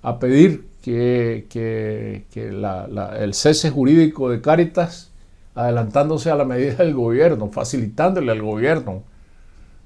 a 0.00 0.18
pedir 0.18 0.68
que, 0.80 1.46
que, 1.50 2.24
que 2.30 2.50
la, 2.50 2.86
el 3.18 3.34
cese 3.34 3.70
jurídico 3.70 4.30
de 4.30 4.40
Caritas 4.40 5.11
adelantándose 5.54 6.30
a 6.30 6.34
la 6.34 6.44
medida 6.44 6.76
del 6.76 6.94
gobierno, 6.94 7.48
facilitándole 7.50 8.32
al 8.32 8.42
gobierno. 8.42 9.02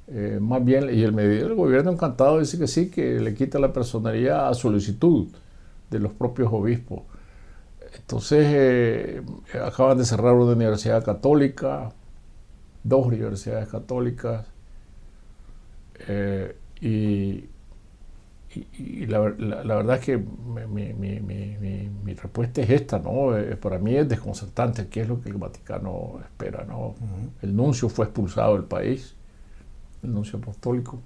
Eh, 0.08 0.38
más 0.40 0.64
bien, 0.64 0.85
y 0.85 1.02
el 1.02 1.14
del 1.16 1.54
gobierno 1.54 1.90
encantado 1.90 2.38
dice 2.38 2.58
que 2.58 2.68
sí, 2.68 2.90
que 2.90 3.18
le 3.20 3.35
quita 3.35 3.58
la 3.58 3.73
personería 3.73 4.49
a 4.49 4.54
solicitud 4.54 5.28
de 5.90 5.99
los 5.99 6.12
propios 6.12 6.52
obispos. 6.52 7.02
Entonces, 7.96 8.46
eh, 8.49 9.23
acaban 9.64 9.99
de 9.99 10.04
cerrar 10.04 10.35
una 10.35 10.52
universidad 10.52 11.04
católica, 11.04 11.92
dos 12.85 13.06
universidades 13.06 13.68
católicas, 13.68 14.46
eh, 16.08 16.56
y 16.80 17.44
y, 18.79 19.07
la, 19.07 19.21
verdad 19.21 19.97
es 19.97 20.05
que 20.05 20.19
mi, 20.19 22.15
respuesta 22.15 22.63
es 22.63 22.71
esta, 22.71 22.99
¿no? 22.99 23.37
Eh, 23.37 23.57
para 23.57 23.79
mí 23.79 23.97
es 23.97 24.09
desconcertante 24.09 24.89
qué 24.89 25.03
es 25.03 25.09
lo 25.09 25.21
que 25.21 25.29
el 25.29 25.37
Vaticano 25.37 26.21
espera, 26.23 26.65
¿no? 26.65 26.95
El 27.43 27.55
nuncio 27.55 27.89
fue 27.89 28.07
expulsado 28.07 28.55
del 28.55 28.65
país, 28.65 29.15
el 30.03 30.15
nuncio 30.15 30.39
apostólico. 30.39 31.01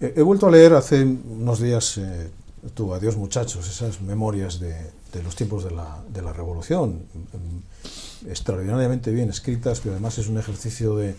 He, 0.00 0.22
vuelto 0.22 0.48
a 0.48 0.50
leer 0.50 0.74
hace 0.74 1.02
unos 1.02 1.60
días 1.60 1.98
eh, 1.98 2.30
tu 2.74 2.92
Adiós 2.94 3.16
muchachos, 3.16 3.68
esas 3.68 4.00
memorias 4.00 4.60
de, 4.60 4.76
los 5.22 5.36
tiempos 5.36 5.64
de 5.64 5.70
la, 5.70 6.02
de 6.12 6.22
la 6.22 6.32
Revolución, 6.32 7.02
em, 7.32 8.30
extraordinariamente 8.30 9.10
bien 9.12 9.30
escritas, 9.30 9.80
que 9.80 9.90
además 9.90 10.18
es 10.18 10.28
un 10.28 10.38
ejercicio 10.38 10.96
de 10.96 11.14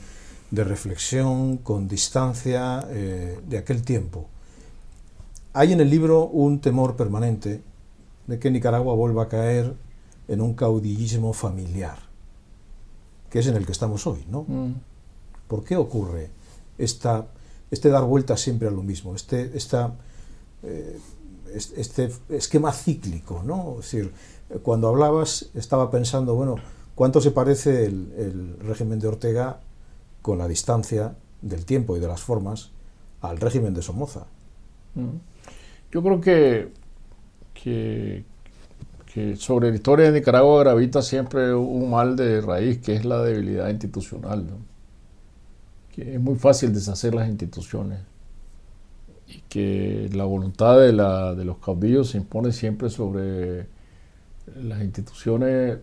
de 0.52 0.64
reflexión, 0.64 1.58
con 1.58 1.88
distancia 1.88 2.86
eh, 2.90 3.40
de 3.48 3.58
aquel 3.58 3.84
tiempo. 3.84 4.28
Hay 5.54 5.74
en 5.74 5.82
el 5.82 5.90
libro 5.90 6.26
un 6.26 6.60
temor 6.60 6.96
permanente 6.96 7.62
de 8.28 8.40
que 8.40 8.52
Nicaragua 8.52 8.94
vuelva 8.94 9.24
a 9.24 9.28
caer 9.30 9.74
en 10.28 10.42
un 10.42 10.54
caudillismo 10.54 11.34
familiar, 11.34 11.98
que 13.30 13.40
es 13.40 13.48
en 13.48 13.56
el 13.56 13.66
que 13.66 13.72
estamos 13.72 14.06
hoy, 14.08 14.26
¿no? 14.30 14.46
Mm. 14.48 14.74
¿Por 15.48 15.64
qué 15.64 15.78
ocurre 15.78 16.30
esta, 16.78 17.28
este 17.72 17.90
dar 17.90 18.04
vuelta 18.04 18.36
siempre 18.36 18.68
a 18.68 18.72
lo 18.72 18.82
mismo, 18.84 19.16
este, 19.16 19.56
esta, 19.56 19.94
eh, 20.64 21.00
este 21.54 22.12
esquema 22.30 22.72
cíclico, 22.72 23.44
¿no? 23.44 23.78
Es 23.80 23.92
decir, 23.92 24.12
cuando 24.64 24.90
hablabas 24.90 25.50
estaba 25.54 25.90
pensando, 25.92 26.36
bueno, 26.36 26.56
¿cuánto 26.96 27.22
se 27.22 27.32
parece 27.32 27.86
el, 27.86 28.14
el 28.18 28.58
régimen 28.60 29.00
de 29.00 29.08
Ortega 29.08 29.60
con 30.26 30.40
la 30.40 30.48
distancia 30.48 31.14
del 31.44 31.66
tiempo 31.66 31.96
y 31.96 32.00
de 32.00 32.08
las 32.08 32.20
formas 32.20 32.72
al 33.22 33.38
régimen 33.38 33.76
de 33.76 33.84
Somoza. 33.84 34.26
Mm. 34.96 35.18
Yo 35.92 36.02
creo 36.02 36.20
que, 36.20 36.72
que, 37.54 39.36
sobre 39.36 39.70
la 39.70 39.76
historia 39.76 40.08
de 40.08 40.20
Nicaragua 40.20 40.64
gravita 40.64 41.04
siempre 41.04 41.54
un 41.54 41.92
mal 41.92 42.16
de 42.16 42.42
raíz, 42.42 42.80
que 42.80 42.96
es 42.96 43.06
la 43.06 43.22
debilidad 43.22 43.70
institucional. 43.70 44.48
Que 45.94 46.16
es 46.16 46.20
muy 46.20 46.38
fácil 46.38 46.74
deshacer 46.74 47.14
las 47.14 47.30
instituciones 47.30 48.00
y 49.28 49.42
que 49.42 50.10
la 50.12 50.24
voluntad 50.24 50.80
de, 50.80 50.92
la, 50.92 51.36
de 51.36 51.46
los 51.46 51.60
caudillos 51.60 52.10
se 52.10 52.18
impone 52.18 52.52
siempre 52.52 52.90
sobre 52.90 53.68
las 54.56 54.82
instituciones 54.82 55.78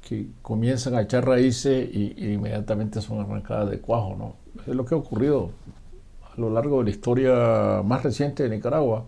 que 0.00 0.28
comienzan 0.42 0.94
a 0.94 1.02
echar 1.02 1.26
raíces 1.26 1.88
y, 1.92 2.32
inmediatamente 2.32 3.00
son 3.00 3.20
arrancadas 3.20 3.70
de 3.70 3.78
cuajo, 3.80 4.16
¿no? 4.16 4.36
Es 4.66 4.74
lo 4.74 4.84
que 4.84 4.94
ha 4.94 4.98
ocurrido 4.98 5.50
a 6.22 6.40
lo 6.40 6.50
largo 6.50 6.78
de 6.78 6.84
la 6.84 6.90
historia 6.90 7.82
más 7.84 8.02
reciente 8.02 8.42
de 8.42 8.48
Nicaragua. 8.56 9.04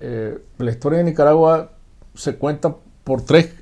Eh, 0.00 0.38
la 0.58 0.70
historia 0.70 0.98
de 0.98 1.04
Nicaragua 1.04 1.72
se 2.14 2.36
cuenta 2.36 2.74
por 3.04 3.22
tres, 3.22 3.54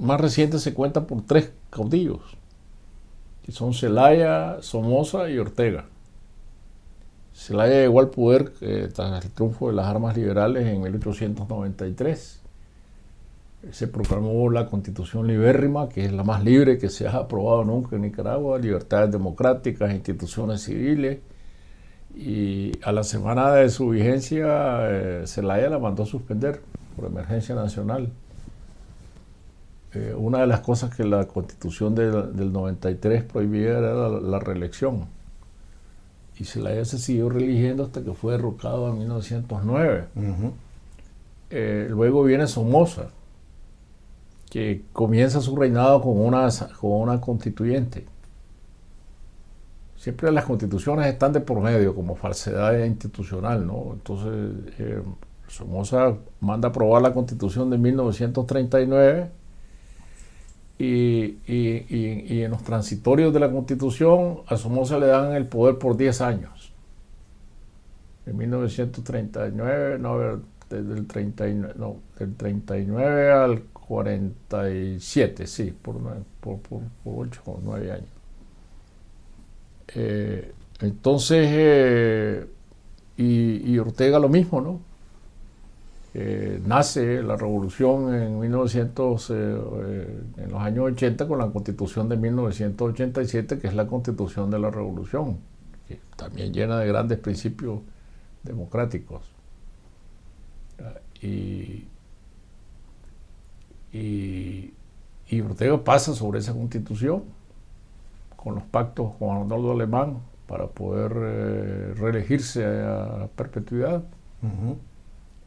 más 0.00 0.20
reciente 0.20 0.58
se 0.58 0.74
cuenta 0.74 1.06
por 1.06 1.22
tres 1.22 1.50
caudillos, 1.70 2.20
que 3.44 3.52
son 3.52 3.74
Celaya, 3.74 4.58
Somoza 4.60 5.28
y 5.28 5.38
Ortega. 5.38 5.86
Celaya 7.34 7.80
llegó 7.82 8.00
al 8.00 8.10
poder 8.10 8.52
eh, 8.60 8.88
tras 8.92 9.24
el 9.24 9.30
triunfo 9.30 9.68
de 9.68 9.74
las 9.74 9.86
armas 9.86 10.16
liberales 10.16 10.66
en 10.66 10.82
1893 10.82 12.37
se 13.72 13.88
proclamó 13.88 14.50
la 14.50 14.66
constitución 14.66 15.26
libérrima, 15.26 15.88
que 15.88 16.04
es 16.04 16.12
la 16.12 16.22
más 16.22 16.44
libre 16.44 16.78
que 16.78 16.88
se 16.88 17.08
ha 17.08 17.16
aprobado 17.16 17.64
nunca 17.64 17.96
en 17.96 18.02
Nicaragua, 18.02 18.58
libertades 18.58 19.10
democráticas, 19.10 19.92
instituciones 19.92 20.62
civiles. 20.62 21.18
Y 22.14 22.72
a 22.82 22.92
la 22.92 23.04
semana 23.04 23.52
de 23.52 23.68
su 23.68 23.90
vigencia, 23.90 24.78
eh, 24.90 25.22
Zelaya 25.26 25.68
la 25.68 25.78
mandó 25.78 26.04
a 26.04 26.06
suspender 26.06 26.60
por 26.96 27.06
emergencia 27.06 27.54
nacional. 27.54 28.10
Eh, 29.94 30.14
una 30.16 30.40
de 30.40 30.46
las 30.46 30.60
cosas 30.60 30.94
que 30.94 31.04
la 31.04 31.26
constitución 31.26 31.94
del 31.94 32.52
93 32.52 33.24
prohibía 33.24 33.78
era 33.78 34.08
la, 34.08 34.38
reelección. 34.38 35.06
Y 36.38 36.44
Zelaya 36.44 36.84
se 36.84 36.98
siguió 36.98 37.28
religiendo 37.28 37.84
hasta 37.84 38.02
que 38.02 38.12
fue 38.12 38.32
derrocado 38.32 38.88
en 38.90 38.98
1909. 38.98 40.04
Eh, 41.50 41.86
luego 41.90 42.22
viene 42.22 42.46
Somoza, 42.46 43.08
que 44.50 44.82
comienza 44.92 45.40
su 45.40 45.56
reinado 45.56 46.00
con 46.00 46.18
una, 46.18 46.48
con 46.80 46.92
una 46.92 47.20
constituyente. 47.20 48.06
Siempre 49.96 50.30
las 50.32 50.44
constituciones 50.44 51.06
están 51.06 51.32
de 51.32 51.40
por 51.40 51.60
medio 51.60 51.94
como 51.94 52.14
falsedad 52.14 52.84
institucional, 52.84 53.66
¿no? 53.66 53.90
Entonces, 53.94 54.74
eh, 54.78 55.02
Somoza 55.48 56.14
manda 56.40 56.68
aprobar 56.68 57.02
la 57.02 57.12
constitución 57.12 57.70
de 57.70 57.78
1939 57.78 59.30
y, 60.78 62.42
en 62.42 62.50
los 62.50 62.62
transitorios 62.62 63.32
de 63.32 63.40
la 63.40 63.50
Constitución 63.50 64.42
a 64.46 64.56
Somoza 64.56 64.98
le 64.98 65.06
dan 65.06 65.32
el 65.32 65.46
poder 65.46 65.78
por 65.78 65.96
10 65.96 66.20
años. 66.20 66.72
En 68.26 68.36
1939, 68.36 69.98
no, 69.98 70.18
del 70.70 71.06
39, 71.06 71.74
no, 71.76 71.96
del 72.18 72.34
39 72.36 73.32
al 73.32 73.62
47, 73.88 75.46
sí, 75.46 75.74
por, 75.80 75.96
por, 76.40 76.58
por, 76.58 76.82
8 77.06 77.42
o 77.46 77.60
9 77.64 77.92
años. 77.92 78.08
Eh, 79.94 80.52
entonces, 80.80 81.48
eh, 81.50 82.46
y, 83.16 83.78
Ortega 83.78 84.18
lo 84.18 84.28
mismo, 84.28 84.60
¿no? 84.60 84.80
Eh, 86.12 86.60
nace 86.66 87.22
la 87.22 87.36
revolución 87.36 88.14
en 88.14 88.38
1900, 88.38 89.30
en 89.30 90.50
los 90.50 90.60
años 90.60 90.84
80 90.92 91.26
con 91.26 91.38
la 91.38 91.48
constitución 91.48 92.10
de 92.10 92.16
1987, 92.18 93.58
que 93.58 93.68
es 93.68 93.74
la 93.74 93.86
constitución 93.86 94.50
de 94.50 94.58
la 94.58 94.70
revolución, 94.70 95.38
que 95.88 95.98
también 96.14 96.52
llena 96.52 96.78
de 96.78 96.88
grandes 96.88 97.18
principios 97.18 97.80
democráticos. 98.42 99.22
Y, 101.22 101.86
y, 103.92 104.72
Ortega 105.40 105.82
pasa 105.84 106.14
sobre 106.14 106.38
esa 106.40 106.52
constitución 106.52 107.22
con 108.36 108.54
los 108.54 108.64
pactos 108.64 109.12
con 109.18 109.36
Arnoldo 109.36 109.72
Alemán 109.72 110.18
para 110.46 110.66
poder 110.66 111.12
eh, 111.14 111.94
reelegirse 111.96 112.64
a 112.64 113.28
perpetuidad. 113.36 114.02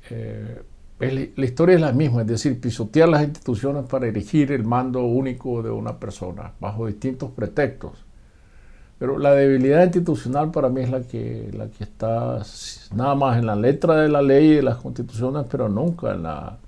Eh, 0.10 0.62
la 1.00 1.46
historia 1.46 1.76
es 1.76 1.82
la 1.82 1.94
misma, 1.94 2.22
es 2.22 2.28
decir, 2.28 2.62
pisotear 2.62 3.10
las 3.10 3.24
instituciones 3.24 3.86
para 3.86 4.08
elegir 4.08 4.52
el 4.52 4.64
mando 4.64 5.04
único 5.04 5.64
de 5.64 5.72
una 5.72 6.00
persona 6.00 6.54
bajo 6.60 6.86
distintos 6.86 7.32
pretextos. 7.32 7.94
Pero 9.00 9.18
la 9.18 9.34
debilidad 9.34 9.84
institucional 9.84 10.52
para 10.52 10.70
mí 10.70 10.82
es 10.82 10.92
la 10.92 11.02
que, 11.02 11.50
la 11.58 11.68
que 11.70 11.86
está 11.86 12.44
nada 12.94 13.16
más 13.16 13.40
en 13.40 13.48
la 13.48 13.56
letra 13.56 13.96
de 13.96 14.10
la 14.10 14.22
ley 14.22 14.52
y 14.52 14.56
de 14.58 14.62
las 14.62 14.78
constituciones, 14.78 15.48
pero 15.50 15.68
nunca 15.70 16.12
en 16.14 16.22
la, 16.22 16.60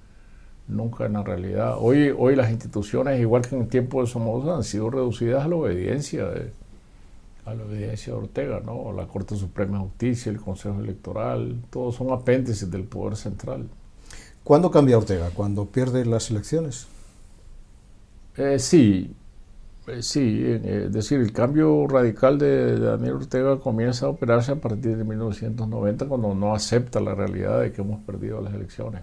nunca 0.68 1.06
en 1.06 1.14
la 1.14 1.24
realidad. 1.24 1.76
Hoy, 1.80 2.14
hoy 2.18 2.36
las 2.36 2.52
instituciones, 2.52 3.20
igual 3.20 3.42
que 3.42 3.56
en 3.56 3.64
el 3.64 3.68
tiempo 3.68 4.02
de 4.02 4.08
Somoza, 4.08 4.56
han 4.56 4.64
sido 4.64 4.90
reducidas 4.90 5.44
a 5.44 5.48
la 5.48 5.56
obediencia 5.56 6.26
de, 6.26 6.52
a 7.46 7.54
la 7.54 7.64
obediencia 7.64 8.14
de 8.14 8.20
Ortega, 8.20 8.62
¿no? 8.66 8.92
La 8.94 9.08
Corte 9.08 9.36
Suprema 9.36 9.78
de 9.78 9.84
Justicia, 9.86 10.32
el 10.32 10.40
Consejo 10.40 10.80
Electoral, 10.80 11.62
todos 11.70 11.96
son 11.96 12.12
apéndices 12.12 12.70
del 12.72 12.84
poder 12.84 13.16
central. 13.18 13.68
¿Cuándo 14.44 14.72
cambia 14.72 14.98
Ortega? 14.98 15.30
¿Cuándo 15.34 15.66
pierde 15.66 16.06
las 16.06 16.30
elecciones? 16.30 16.88
Eh, 18.36 18.60
sí, 18.60 19.16
eh, 19.88 20.02
sí, 20.02 20.42
eh, 20.44 20.86
es 20.86 20.94
decir, 20.94 21.20
el 21.20 21.34
cambio 21.34 21.88
radical 21.88 22.38
de, 22.38 22.80
Daniel 22.80 23.16
Ortega 23.16 23.60
comienza 23.60 24.06
a 24.06 24.10
operarse 24.10 24.54
a 24.54 24.56
partir 24.56 24.98
de 24.98 25.04
1990 25.04 26.08
cuando 26.08 26.34
no 26.34 26.56
acepta 26.56 27.00
la 27.00 27.14
realidad 27.16 27.62
de 27.62 27.72
que 27.72 27.82
hemos 27.82 28.02
perdido 28.04 28.42
las 28.42 28.54
elecciones. 28.54 29.02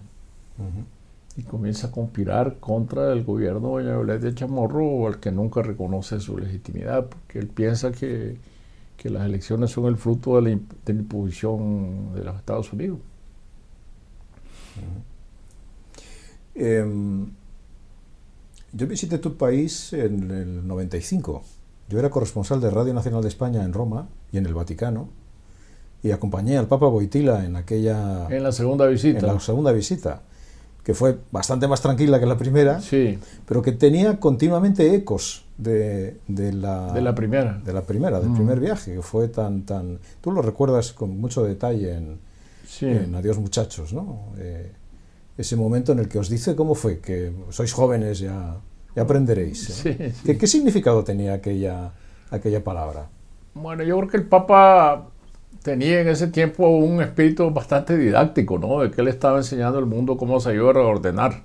Y 1.41 1.43
comienza 1.45 1.87
a 1.87 1.91
conspirar 1.91 2.59
contra 2.61 3.15
el 3.15 3.25
gobierno 3.25 3.79
de 3.79 3.85
Doña 3.85 4.19
de 4.19 4.35
Chamorro, 4.35 5.07
al 5.07 5.21
que 5.21 5.33
nunca 5.33 5.63
reconoce 5.63 6.21
su 6.21 6.37
legitimidad, 6.37 7.07
porque 7.07 7.39
él 7.39 7.49
piensa 7.49 7.93
que, 7.93 8.37
las 9.05 9.25
elecciones 9.25 9.71
son 9.71 9.87
el 9.87 9.97
fruto 9.97 10.37
de 10.37 10.43
la, 10.43 10.51
imposición 10.93 12.13
de 12.15 12.25
los 12.25 12.37
Estados 12.37 12.71
Unidos. 12.75 12.99
Yo 18.73 18.87
visité 18.87 19.17
tu 19.17 19.39
país 19.39 19.95
en 19.95 20.31
el 20.31 20.67
95. 20.69 21.43
Yo 21.89 21.99
era 21.99 22.11
corresponsal 22.11 22.61
de 22.61 22.69
Radio 22.69 22.93
Nacional 22.93 23.23
de 23.23 23.29
España 23.29 23.65
en 23.65 23.73
Roma 23.73 24.09
y 24.31 24.37
en 24.37 24.45
el 24.45 24.53
Vaticano 24.53 25.09
y 26.03 26.11
acompañé 26.11 26.59
al 26.59 26.67
Papa 26.67 26.87
Boitila 26.87 27.45
en 27.47 27.57
aquella... 27.57 28.27
En 28.29 28.43
la 28.43 28.53
segunda 28.53 28.87
visita. 28.87 29.21
En 29.21 29.27
la 29.27 29.41
segunda 29.41 29.73
visita, 29.73 30.23
que 30.83 30.95
fue 30.95 31.19
bastante 31.31 31.69
más 31.69 31.81
tranquila 31.81 32.19
que 32.19 32.27
la 32.27 32.37
primera, 32.37 32.81
sí. 32.81 33.19
pero 33.47 33.63
que 33.63 33.73
tenía 33.73 34.19
continuamente 34.19 34.95
ecos 34.95 35.45
de, 35.59 36.19
de 36.27 36.53
la... 36.53 36.93
De 36.93 37.03
la 37.03 37.15
primera. 37.15 37.61
De 37.65 37.73
la 37.73 37.83
primera, 37.83 38.21
del 38.21 38.31
mm. 38.31 38.35
primer 38.35 38.61
viaje, 38.61 38.95
que 38.95 39.03
fue 39.03 39.29
tan, 39.29 39.63
tan... 39.63 39.99
Tú 40.21 40.33
lo 40.33 40.43
recuerdas 40.43 40.93
con 40.93 41.19
mucho 41.21 41.45
detalle 41.45 41.95
en, 41.95 42.19
en 42.81 43.15
Adiós 43.15 43.39
muchachos, 43.39 43.93
¿no? 43.93 44.33
Eh, 44.39 44.73
ese 45.37 45.57
momento 45.57 45.93
en 45.93 46.01
el 46.01 46.09
que 46.09 46.19
os 46.19 46.29
dice 46.29 46.55
cómo 46.55 46.75
fue, 46.75 47.01
que 47.01 47.33
sois 47.51 47.73
jóvenes, 47.73 48.19
ya, 48.19 48.57
ya 48.95 49.03
aprenderéis. 49.03 49.85
¿eh? 49.87 50.13
¿Qué, 50.25 50.47
significado 50.47 51.03
tenía 51.05 51.35
aquella, 51.35 51.93
aquella 52.31 52.63
palabra? 52.63 53.09
Bueno, 53.55 53.83
yo 53.83 53.97
creo 53.99 54.09
que 54.09 54.17
el 54.19 54.27
Papa 54.27 55.09
tenía 55.63 56.01
en 56.01 56.09
ese 56.09 56.29
tiempo 56.29 56.69
un 56.69 57.03
espíritu 57.03 57.51
bastante 57.51 57.97
didáctico, 57.97 58.59
¿no? 58.59 58.81
De 58.81 58.91
que 58.91 59.01
él 59.01 59.09
estaba 59.09 59.39
enseñando 59.39 59.79
al 59.79 59.87
mundo 59.87 60.17
cómo 60.17 60.41
se 60.41 60.55
iba 60.55 60.71
a 60.71 60.73
reordenar. 60.73 61.43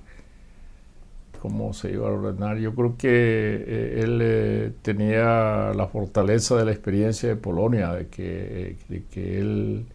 Cómo 1.40 1.72
se 1.74 1.92
iba 1.92 2.08
a 2.08 2.12
ordenar. 2.12 2.58
Yo 2.58 2.74
creo 2.74 2.96
que 2.96 3.08
eh, 3.08 4.00
él 4.02 4.20
eh, 4.22 4.72
tenía 4.82 5.72
la 5.74 5.86
fortaleza 5.86 6.56
de 6.56 6.64
la 6.64 6.72
experiencia 6.72 7.28
de 7.28 7.36
Polonia, 7.36 7.92
de 7.92 8.08
que, 8.08 8.76
de 8.88 9.04
que 9.04 9.38
él 9.38 9.86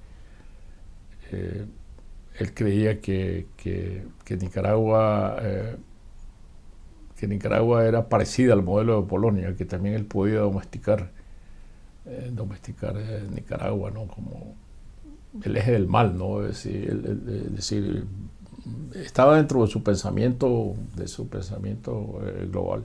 él 2.41 2.53
creía 2.53 2.99
que, 3.01 3.47
Nicaragua 4.29 5.37
eh, 5.41 5.75
que 7.17 7.27
Nicaragua 7.27 7.85
era 7.85 8.09
parecida 8.09 8.53
al 8.53 8.63
modelo 8.63 9.01
de 9.01 9.07
Polonia, 9.07 9.55
que 9.55 9.65
también 9.65 9.95
él 9.95 10.05
podía 10.05 10.39
domesticar 10.39 11.11
eh, 12.05 12.29
domesticar 12.31 12.95
eh, 12.97 13.23
Nicaragua, 13.33 13.91
¿no? 13.91 14.07
Como 14.07 14.55
el 15.43 15.57
eje 15.57 15.71
del 15.71 15.87
mal, 15.87 16.17
¿no? 16.17 16.45
Es 16.45 16.63
decir, 16.65 18.05
estaba 18.95 19.37
dentro 19.37 19.61
de 19.61 19.67
su 19.67 19.81
pensamiento, 19.81 20.75
de 20.95 21.07
su 21.07 21.27
pensamiento 21.29 22.19
global, 22.51 22.83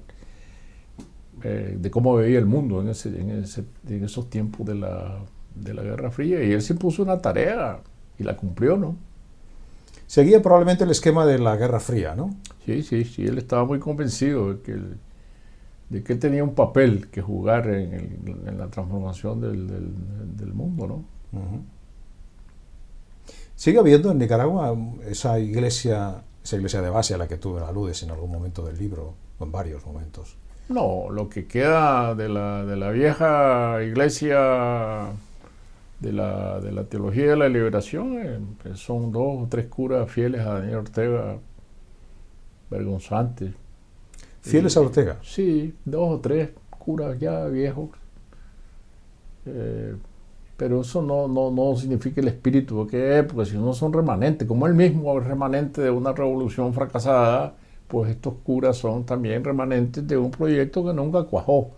de 1.43 1.91
cómo 1.91 2.15
veía 2.15 2.39
el 2.39 2.47
mundo 2.47 2.81
en, 2.81 2.89
ese, 2.89 3.09
en, 3.09 4.05
esos 4.05 4.31
tiempos 4.31 4.65
de 4.65 4.77
la, 4.77 5.19
de 5.57 5.75
la 5.75 5.83
Guerra 5.83 6.11
Fría, 6.13 6.43
y 6.45 6.53
él 6.53 6.63
se 6.63 6.77
puso 6.77 7.03
una 7.03 7.21
tarea 7.21 7.81
y 8.19 8.23
la 8.23 8.37
cumplió, 8.37 8.77
¿no? 8.77 8.97
Seguía 10.07 10.41
probablemente 10.41 10.85
el 10.85 10.91
esquema 10.91 11.27
de 11.27 11.39
la 11.39 11.57
Guerra 11.57 11.81
Fría, 11.81 12.15
¿no? 12.15 12.37
Sí, 12.65 12.83
sí, 12.83 13.05
sí, 13.05 13.27
él 13.27 13.39
estaba 13.39 13.65
muy 13.65 13.81
convencido 13.81 14.55
de 14.55 14.61
que, 14.63 14.79
de 15.89 16.03
que 16.03 16.15
él 16.15 16.19
tenía 16.19 16.43
un 16.43 16.55
papel 16.55 17.09
que 17.09 17.23
jugar 17.23 17.69
en, 17.69 18.59
la 18.59 18.69
transformación 18.69 19.41
del, 19.41 20.53
mundo, 20.53 20.87
¿no? 20.87 21.05
¿Sigue 23.55 23.79
habiendo 23.79 24.11
en 24.11 24.19
Nicaragua 24.19 24.77
esa 25.07 25.39
iglesia, 25.39 26.23
esa 26.43 26.57
iglesia 26.57 26.83
de 26.83 26.91
base 26.91 27.15
a 27.15 27.19
la 27.19 27.27
que 27.27 27.37
tú 27.39 27.57
aludes 27.59 28.03
en 28.03 28.11
algún 28.11 28.31
momento 28.31 28.65
del 28.67 28.77
libro, 28.79 29.15
o 29.39 29.45
en 29.45 29.53
varios 29.53 29.87
momentos? 29.87 30.37
No, 30.69 31.09
lo 31.11 31.29
que 31.29 31.47
queda 31.47 32.15
de 32.15 32.29
la, 32.29 32.65
de 32.65 32.77
la 32.77 32.91
vieja 32.91 33.83
iglesia 33.83 35.09
de 36.01 36.13
la, 36.13 36.61
de 36.61 36.73
la 36.73 36.85
teología 36.85 37.31
de 37.31 37.37
la 37.37 37.49
liberación 37.49 38.19
eh, 38.19 38.39
pues 38.63 38.81
son 38.81 39.13
dos 39.13 39.45
o 39.45 39.47
tres 39.49 39.67
curas 39.67 40.11
fieles 40.11 40.43
a 40.43 40.55
Daniel 40.55 40.79
Ortega, 40.79 41.39
vergonzantes. 42.71 43.55
¿Fieles 44.51 44.77
a 44.77 44.81
Ortega? 44.81 45.19
Sí, 45.23 45.75
dos 45.85 46.15
o 46.15 46.21
tres 46.21 46.51
curas 46.71 47.19
ya 47.19 47.47
viejos. 47.47 47.91
Eh, 49.47 49.95
pero 50.57 50.81
eso 50.81 51.03
no, 51.03 51.29
no, 51.29 51.51
no 51.51 51.77
significa 51.77 52.21
el 52.21 52.29
espíritu, 52.29 52.77
porque, 52.77 53.25
porque 53.29 53.51
si 53.51 53.59
no 53.59 53.73
son 53.75 53.93
remanentes, 53.93 54.49
como 54.49 54.67
él 54.67 54.75
mismo 54.75 55.19
es 55.19 55.27
remanente 55.27 55.83
de 55.83 55.91
una 55.91 56.13
revolución 56.13 56.73
fracasada, 56.73 57.55
pues 57.89 58.11
estos 58.11 58.35
curas 58.43 58.77
son 58.77 59.05
también 59.05 59.45
remanentes 59.45 60.07
de 60.07 60.17
un 60.17 60.31
proyecto 60.31 60.85
que 60.85 60.93
nunca 60.93 61.25
cuajó. 61.25 61.73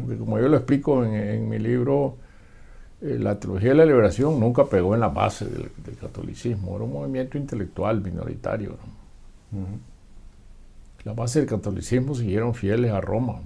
Porque 0.00 0.18
como 0.18 0.38
yo 0.38 0.48
lo 0.48 0.56
explico 0.56 1.04
en, 1.04 1.14
en 1.14 1.48
mi 1.48 1.58
libro, 1.58 2.16
eh, 3.02 3.18
la 3.18 3.38
teología 3.38 3.70
de 3.70 3.74
la 3.76 3.84
liberación 3.84 4.40
nunca 4.40 4.64
pegó 4.64 4.94
en 4.94 5.00
la 5.00 5.08
base 5.08 5.44
del, 5.44 5.70
catolicismo, 6.00 6.76
era 6.76 6.84
un 6.84 6.92
movimiento 6.92 7.36
intelectual 7.36 8.00
minoritario. 8.00 8.76
La 11.06 11.12
base 11.12 11.38
del 11.38 11.48
catolicismo 11.48 12.16
siguieron 12.16 12.52
fieles 12.52 12.90
a 12.90 13.00
Roma. 13.00 13.40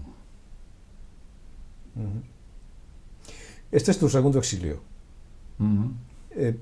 Este 3.70 3.90
es 3.90 3.98
tu 3.98 4.08
segundo 4.08 4.38
exilio. 4.38 4.80
Eh, 6.30 6.56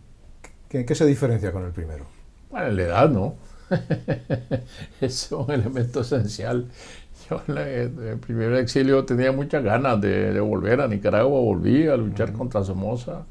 ¿qué, 0.68 0.94
se 0.96 1.06
diferencia 1.06 1.52
con 1.52 1.64
el 1.64 1.70
primero? 1.70 2.04
Bueno, 2.50 2.72
la 2.72 2.82
edad, 2.82 3.10
¿no? 3.10 3.36
es 5.00 5.30
un 5.30 5.48
elemento 5.52 6.00
esencial. 6.00 6.66
Yo 7.30 7.42
en, 7.46 7.58
el 8.02 8.18
primer 8.18 8.54
exilio 8.54 9.04
tenía 9.04 9.30
muchas 9.30 9.62
ganas 9.62 10.00
de, 10.00 10.40
volver 10.40 10.80
a 10.80 10.88
Nicaragua, 10.88 11.38
volví 11.38 11.86
a 11.86 11.96
luchar 11.96 12.32
contra 12.32 12.64
Somoza. 12.64 13.24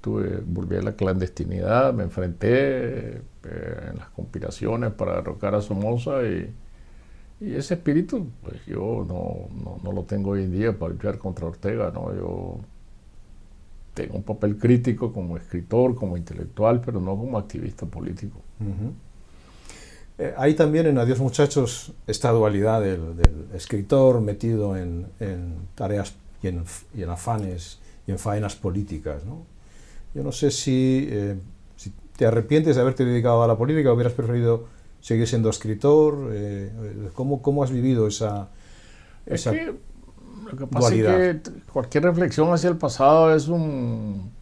Tuve, 0.00 0.42
volví 0.46 0.76
a 0.76 0.82
la 0.82 0.92
clandestinidad, 0.92 1.92
me 1.92 2.04
enfrenté 2.04 3.16
eh, 3.18 3.22
en 3.90 3.98
las 3.98 4.08
conspiraciones 4.10 4.92
para 4.92 5.16
derrocar 5.16 5.54
a 5.54 5.60
Somoza 5.60 6.22
y, 6.24 6.52
Y 7.40 7.54
ese 7.54 7.74
espíritu, 7.74 8.28
pues 8.42 8.64
yo 8.66 9.04
no, 9.08 9.48
no, 9.82 9.92
lo 9.92 10.04
tengo 10.04 10.30
hoy 10.30 10.44
en 10.44 10.52
día 10.52 10.78
para 10.78 10.92
luchar 10.92 11.18
contra 11.18 11.46
Ortega, 11.46 11.90
¿no? 11.90 12.14
Yo 12.14 12.60
tengo 13.94 14.16
un 14.16 14.22
papel 14.22 14.58
crítico 14.58 15.12
como 15.12 15.36
escritor, 15.36 15.94
como 15.94 16.16
intelectual, 16.16 16.80
pero 16.80 17.00
no 17.00 17.16
como 17.16 17.38
activista 17.38 17.86
político. 17.86 18.40
Eh, 20.18 20.34
hay 20.36 20.54
también 20.54 20.86
en 20.86 20.98
Adiós 20.98 21.18
Muchachos 21.18 21.94
esta 22.06 22.30
dualidad 22.30 22.82
del, 22.82 23.14
escritor 23.54 24.20
metido 24.20 24.76
en, 24.76 25.06
tareas 25.74 26.14
y 26.42 26.48
en, 26.48 26.64
y 26.94 27.02
en, 27.02 27.08
afanes 27.08 27.80
y 28.06 28.10
en 28.10 28.18
faenas 28.18 28.54
políticas. 28.54 29.24
¿no? 29.24 29.46
Yo 30.14 30.22
no 30.22 30.32
sé 30.32 30.50
si, 30.50 31.08
eh, 31.10 31.38
si, 31.76 31.92
te 32.16 32.26
arrepientes 32.26 32.76
de 32.76 32.82
haberte 32.82 33.04
dedicado 33.04 33.42
a 33.42 33.46
la 33.46 33.56
política 33.56 33.92
hubieras 33.92 34.12
preferido 34.12 34.66
seguir 35.00 35.26
siendo 35.26 35.48
escritor. 35.50 36.30
Eh, 36.32 37.10
¿cómo, 37.14 37.42
¿cómo, 37.42 37.62
has 37.62 37.70
vivido 37.70 38.06
esa, 38.06 38.48
esa 39.26 39.52
lo 40.50 40.56
que 40.56 40.66
pasa 40.66 40.94
es 40.94 41.42
que 41.42 41.50
cualquier 41.72 42.04
reflexión 42.04 42.52
hacia 42.52 42.70
el 42.70 42.76
pasado 42.76 43.34
es 43.34 43.48
un... 43.48 44.32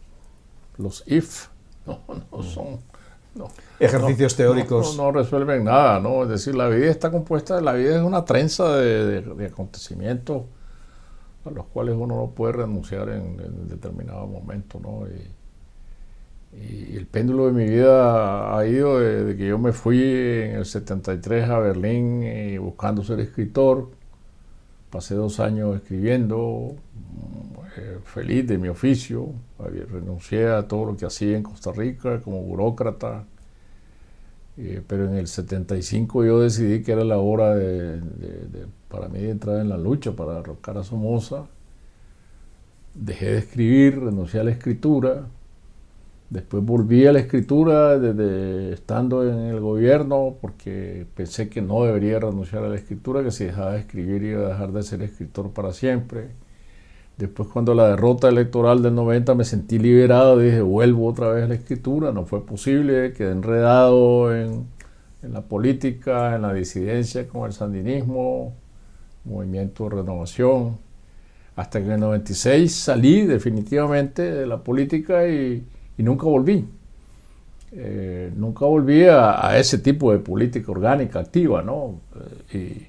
los 0.77 1.03
if, 1.05 1.47
no, 1.85 2.01
no 2.31 2.43
son... 2.43 2.79
Ejercicios 3.79 4.35
teóricos. 4.35 4.97
No, 4.97 5.11
resuelven 5.11 5.63
nada, 5.63 5.99
¿no? 5.99 6.23
Es 6.23 6.29
decir, 6.29 6.55
la 6.55 6.67
vida 6.67 6.89
está 6.89 7.11
compuesta, 7.11 7.61
la 7.61 7.73
vida 7.73 7.95
es 7.95 8.01
una 8.01 8.25
trenza 8.25 8.75
de, 8.75 9.47
acontecimientos 9.49 10.43
a 11.45 11.51
los 11.51 11.65
cuales 11.67 11.95
uno 11.95 12.17
no 12.17 12.31
puede 12.31 12.53
renunciar 12.53 13.07
en, 13.09 13.67
determinado 13.69 14.27
momento, 14.27 14.79
¿no? 14.81 15.07
Y, 15.07 15.38
el 16.51 17.05
péndulo 17.05 17.47
de 17.47 17.51
mi 17.53 17.65
vida 17.65 18.57
ha 18.57 18.65
ido 18.65 18.99
desde 18.99 19.37
que 19.37 19.47
yo 19.47 19.59
me 19.59 19.71
fui 19.71 20.01
en 20.01 20.55
el 20.55 20.65
73 20.65 21.49
a 21.49 21.59
Berlín 21.59 22.23
y 22.23 22.27
eh, 22.55 22.59
buscando 22.59 23.03
ser 23.03 23.19
escritor, 23.19 23.89
Pasé 24.89 25.13
dos 25.13 25.39
años 25.39 25.75
escribiendo, 25.75 26.75
eh, 27.77 27.99
feliz 28.03 28.47
de 28.47 28.57
mi 28.57 28.69
oficio, 28.69 29.27
renuncié 29.59 30.47
a 30.47 30.67
todo 30.67 30.85
lo 30.85 30.97
que 30.97 31.05
hacía 31.05 31.37
en 31.37 31.43
Costa 31.43 31.71
Rica 31.71 32.21
como 32.21 32.41
burócrata, 32.41 33.23
eh, 34.57 34.81
pero 34.87 35.05
en 35.05 35.13
el 35.13 35.27
75 35.27 36.25
yo 36.25 36.41
decidí 36.41 36.81
que 36.81 36.93
era 36.93 37.03
la 37.03 37.19
hora 37.19 37.53
de, 37.53 38.01
para 38.89 39.09
mí 39.09 39.19
de 39.19 39.29
entrar 39.29 39.59
en 39.59 39.69
la 39.69 39.77
lucha 39.77 40.13
para 40.15 40.33
derrocar 40.33 40.79
a 40.79 40.83
Somoza. 40.83 41.45
Dejé 42.95 43.33
de 43.33 43.37
escribir, 43.37 43.99
renuncié 43.99 44.39
a 44.39 44.43
la 44.43 44.51
escritura, 44.51 45.27
Después 46.29 46.63
volví 46.63 47.07
a 47.07 47.11
la 47.11 47.19
escritura 47.19 47.97
desde 47.97 48.73
estando 48.73 49.27
en 49.27 49.39
el 49.47 49.59
gobierno 49.59 50.35
porque 50.39 51.07
pensé 51.15 51.49
que 51.49 51.59
no 51.59 51.83
debería 51.83 52.19
renunciar 52.19 52.63
a 52.63 52.69
la 52.69 52.75
escritura, 52.75 53.23
que 53.23 53.31
si 53.31 53.45
dejaba 53.45 53.73
de 53.73 53.79
escribir 53.79 54.21
iba 54.21 54.45
a 54.45 54.49
dejar 54.49 54.71
de 54.71 54.83
ser 54.83 55.01
escritor 55.01 55.51
para 55.53 55.73
siempre. 55.73 56.27
Después 57.17 57.49
cuando 57.49 57.73
la 57.73 57.89
derrota 57.89 58.29
electoral 58.29 58.83
del 58.83 58.93
90 58.93 59.33
me 59.33 59.43
sentí 59.43 59.79
liberado, 59.79 60.37
dije 60.37 60.61
vuelvo 60.61 61.07
otra 61.07 61.29
vez 61.29 61.45
a 61.45 61.47
la 61.47 61.55
escritura, 61.55 62.11
no 62.11 62.25
fue 62.27 62.45
posible, 62.45 63.11
quedé 63.13 63.31
enredado 63.31 64.35
en, 64.35 64.67
en 65.23 65.33
la 65.33 65.41
política, 65.41 66.35
en 66.35 66.43
la 66.43 66.53
disidencia 66.53 67.27
con 67.27 67.47
el 67.47 67.53
sandinismo, 67.53 68.53
movimiento 69.25 69.85
de 69.85 69.89
renovación, 69.95 70.77
hasta 71.55 71.79
que 71.79 71.87
en 71.87 71.93
el 71.93 71.99
96 72.01 72.73
salí 72.73 73.25
definitivamente 73.25 74.21
de 74.31 74.45
la 74.45 74.63
política 74.63 75.27
y 75.27 75.65
y 75.99 76.03
nunca 76.03 76.25
volví. 76.25 76.65
Eh, 77.73 78.31
nunca 78.35 78.65
volví 78.65 79.03
a, 79.03 79.59
ese 79.59 79.77
tipo 79.77 80.13
de 80.13 80.19
política 80.19 80.71
orgánica 80.71 81.19
activa, 81.19 81.61
¿no? 81.61 81.99
Eh, 82.53 82.87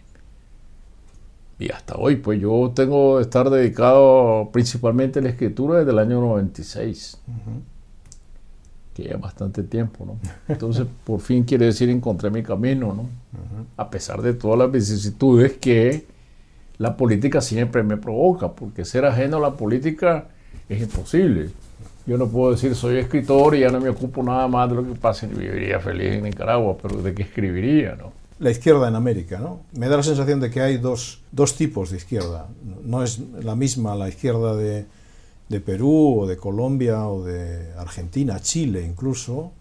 y, 1.58 1.70
hasta 1.70 1.96
hoy, 1.96 2.16
pues 2.16 2.40
yo 2.40 2.72
tengo 2.74 3.16
que 3.16 3.22
estar 3.22 3.50
dedicado 3.50 4.48
principalmente 4.52 5.18
a 5.18 5.22
la 5.22 5.28
escritura 5.30 5.80
desde 5.80 5.90
el 5.90 5.98
año 5.98 6.20
96, 6.20 7.20
que 8.94 9.02
ya 9.02 9.16
bastante 9.16 9.64
tiempo, 9.64 10.06
¿no? 10.06 10.16
Entonces, 10.48 10.86
por 11.04 11.20
fin 11.20 11.42
quiere 11.42 11.66
decir 11.66 11.90
encontré 11.90 12.30
mi 12.30 12.44
camino, 12.44 12.94
¿no? 12.94 13.08
A 13.76 13.90
pesar 13.90 14.22
de 14.22 14.34
todas 14.34 14.56
las 14.56 14.70
vicisitudes 14.70 15.54
que 15.54 16.06
la 16.78 16.96
política 16.96 17.40
siempre 17.40 17.82
me 17.82 17.96
provoca, 17.96 18.52
porque 18.52 18.84
ser 18.84 19.04
ajeno 19.04 19.38
a 19.38 19.40
la 19.40 19.56
política 19.56 20.28
es 20.68 20.80
imposible. 20.80 21.50
Yo 22.06 22.16
no 22.16 22.28
puedo 22.28 22.52
decir 22.52 22.74
soy 22.74 22.96
escritor 22.96 23.54
y 23.54 23.60
ya 23.60 23.68
no 23.70 23.80
me 23.80 23.88
ocupo 23.88 24.22
nada 24.22 24.48
más 24.48 24.68
de 24.68 24.76
lo 24.76 24.84
que 24.84 24.98
pasa 24.98 25.26
y 25.26 25.30
viviría 25.30 25.80
feliz 25.80 26.14
en 26.14 26.24
Nicaragua, 26.24 26.76
pero 26.80 27.02
¿de 27.02 27.14
qué 27.14 27.22
escribiría? 27.22 27.94
¿no? 27.96 28.12
La 28.38 28.50
izquierda 28.50 28.88
en 28.88 28.94
América, 28.94 29.38
¿no? 29.38 29.60
Me 29.72 29.88
da 29.88 29.98
la 29.98 30.02
sensación 30.02 30.40
de 30.40 30.50
que 30.50 30.60
hay 30.60 30.78
dos, 30.78 31.22
dos 31.30 31.54
tipos 31.56 31.90
de 31.90 31.98
izquierda. 31.98 32.48
No 32.84 33.02
es 33.02 33.20
la 33.42 33.54
misma 33.54 33.94
la 33.94 34.08
izquierda 34.08 34.56
de, 34.56 34.86
de 35.48 35.60
Perú 35.60 36.22
o 36.22 36.26
de 36.26 36.36
Colombia 36.36 37.06
o 37.06 37.22
de 37.22 37.72
Argentina, 37.76 38.40
Chile 38.40 38.82
incluso, 38.82 39.52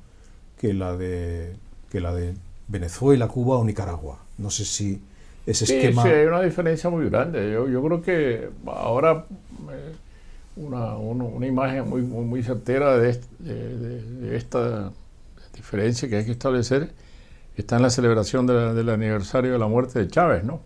que 0.58 0.74
la 0.74 0.96
de, 0.96 1.56
que 1.92 2.00
la 2.00 2.14
de 2.14 2.36
Venezuela, 2.68 3.28
Cuba 3.28 3.58
o 3.58 3.66
Nicaragua. 3.66 4.20
No 4.38 4.50
sé 4.50 4.64
si 4.64 5.02
ese 5.46 5.66
esquema... 5.66 6.04
Sí, 6.04 6.10
hay 6.10 6.26
una 6.26 6.42
diferencia 6.42 6.90
muy 6.90 7.10
grande. 7.10 7.52
Yo, 7.52 7.68
yo 7.68 7.84
creo 7.84 8.02
que 8.02 8.50
ahora... 8.66 9.26
Eh, 9.72 9.94
una, 10.60 10.98
una, 10.98 11.48
imagen 11.48 11.90
muy, 11.90 12.02
muy, 12.02 12.44
certera 12.44 12.98
de, 12.98 13.18
esta 14.36 14.92
diferencia 15.54 16.10
que 16.10 16.18
hay 16.18 16.26
que 16.26 16.32
establecer 16.32 16.92
está 17.56 17.78
en 17.78 17.84
la 17.84 17.90
celebración 17.90 18.46
del 18.46 18.90
aniversario 18.90 19.54
de 19.54 19.60
la 19.60 19.68
muerte 19.68 20.00
de 20.00 20.08
Chávez, 20.08 20.44
¿no? 20.44 20.62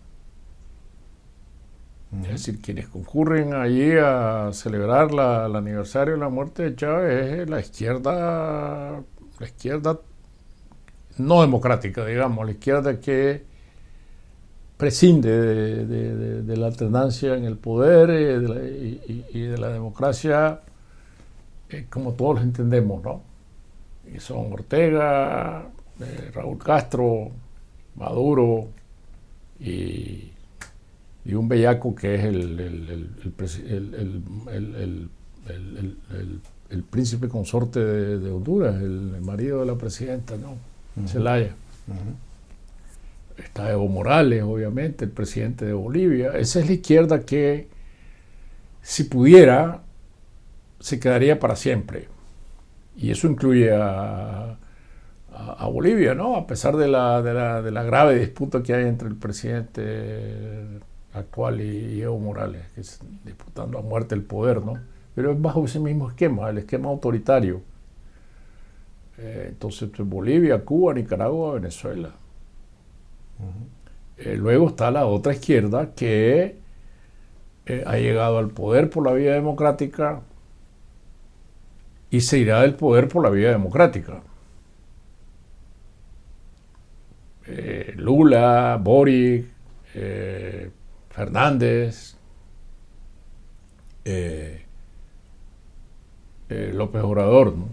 Es 2.24 2.30
decir, 2.30 2.62
quienes 2.62 2.88
concurren 2.90 3.56
allí 3.56 3.94
a 3.98 4.50
celebrar 4.54 5.10
el 5.12 5.56
aniversario 5.56 6.14
de 6.14 6.20
la 6.20 6.30
muerte 6.30 6.64
de 6.64 6.76
Chávez 6.76 7.40
es 7.40 7.50
la 7.50 7.60
izquierda, 7.60 9.02
la 9.40 9.46
izquierda 9.46 10.00
no 11.18 11.42
democrática, 11.42 12.06
digamos, 12.06 12.46
la 12.46 12.52
izquierda 12.52 13.00
que 13.00 13.44
prescinde 14.84 15.86
de, 15.86 16.58
la 16.58 16.68
alternancia 16.68 17.38
en 17.38 17.46
el 17.46 17.56
poder 17.56 18.10
eh, 18.12 19.24
y, 19.34 19.40
de 19.40 19.58
la 19.58 19.70
democracia 19.70 20.60
eh, 21.70 21.86
como 21.90 22.12
todos 22.12 22.36
lo 22.36 22.42
entendemos, 22.42 23.02
¿no? 23.02 23.22
Y 24.14 24.20
son 24.20 24.52
Ortega, 24.52 25.70
eh, 26.02 26.32
Raúl 26.34 26.58
Castro, 26.58 27.32
Maduro 27.96 28.68
y, 29.62 30.30
un 31.34 31.48
bellaco 31.48 31.96
que 31.96 32.16
es 32.16 32.26
el, 32.26 32.60
el, 36.70 36.84
príncipe 36.90 37.30
consorte 37.30 37.80
de, 37.80 38.32
Honduras, 38.32 38.76
el, 38.82 39.22
marido 39.22 39.62
de 39.62 39.66
la 39.66 39.76
presidenta, 39.76 40.36
¿no? 40.36 40.58
Zelaya 41.08 41.56
está 43.38 43.72
Evo 43.72 43.88
Morales, 43.88 44.44
obviamente, 44.44 45.06
el 45.06 45.12
presidente 45.12 45.66
de 45.66 45.74
Bolivia. 45.74 46.32
Esa 46.38 46.60
es 46.60 46.68
la 46.68 46.74
izquierda 46.74 47.22
que, 47.22 47.68
si 48.82 49.06
pudiera, 49.06 49.82
se 50.80 51.00
quedaría 51.00 51.40
para 51.40 51.56
siempre. 51.56 52.08
Y 52.96 53.12
eso 53.12 53.28
incluye 53.28 53.72
a, 53.74 54.58
Bolivia, 55.72 56.14
¿no? 56.14 56.36
A 56.36 56.46
pesar 56.46 56.78
de 56.78 56.88
la, 56.88 57.22
de, 57.24 57.72
la, 57.72 57.84
grave 57.84 58.20
disputa 58.20 58.62
que 58.62 58.74
hay 58.74 58.86
entre 58.86 59.08
el 59.08 59.16
presidente 59.16 60.80
actual 61.14 61.62
y, 61.62 62.02
Evo 62.02 62.20
Morales, 62.20 62.62
que 62.76 62.82
es 62.82 63.00
disputando 63.26 63.80
a 63.80 63.82
muerte 63.82 64.14
el 64.14 64.22
poder, 64.24 64.62
¿no? 64.62 64.78
Pero 65.16 65.32
es 65.32 65.42
bajo 65.42 65.66
ese 65.66 65.80
mismo 65.80 66.10
esquema, 66.10 66.50
el 66.50 66.60
esquema 66.60 66.90
autoritario. 66.90 67.62
Eh, 69.18 69.48
entonces, 69.50 69.90
Bolivia, 69.98 70.64
Cuba, 70.64 70.94
Nicaragua, 70.94 71.56
Venezuela. 71.56 72.14
Eh, 74.18 74.36
luego 74.38 74.68
está 74.70 74.92
la 74.92 75.06
otra 75.06 75.34
izquierda 75.34 75.94
que 75.96 76.58
eh, 77.66 77.84
ha 77.86 77.98
llegado 77.98 78.38
al 78.38 78.50
poder 78.50 78.90
por 78.90 79.06
la 79.06 79.14
vía 79.14 79.34
democrática 79.34 80.22
y 82.10 82.22
se 82.22 82.38
irá 82.38 82.62
del 82.62 82.76
poder 82.76 83.08
por 83.08 83.24
la 83.24 83.30
vía 83.30 83.50
democrática. 83.52 84.22
Eh, 87.46 87.94
Lula, 87.98 88.80
Boric, 88.82 89.48
Fernández, 91.10 92.16
López 96.50 97.04
Obrador, 97.04 97.56
¿no? 97.56 97.68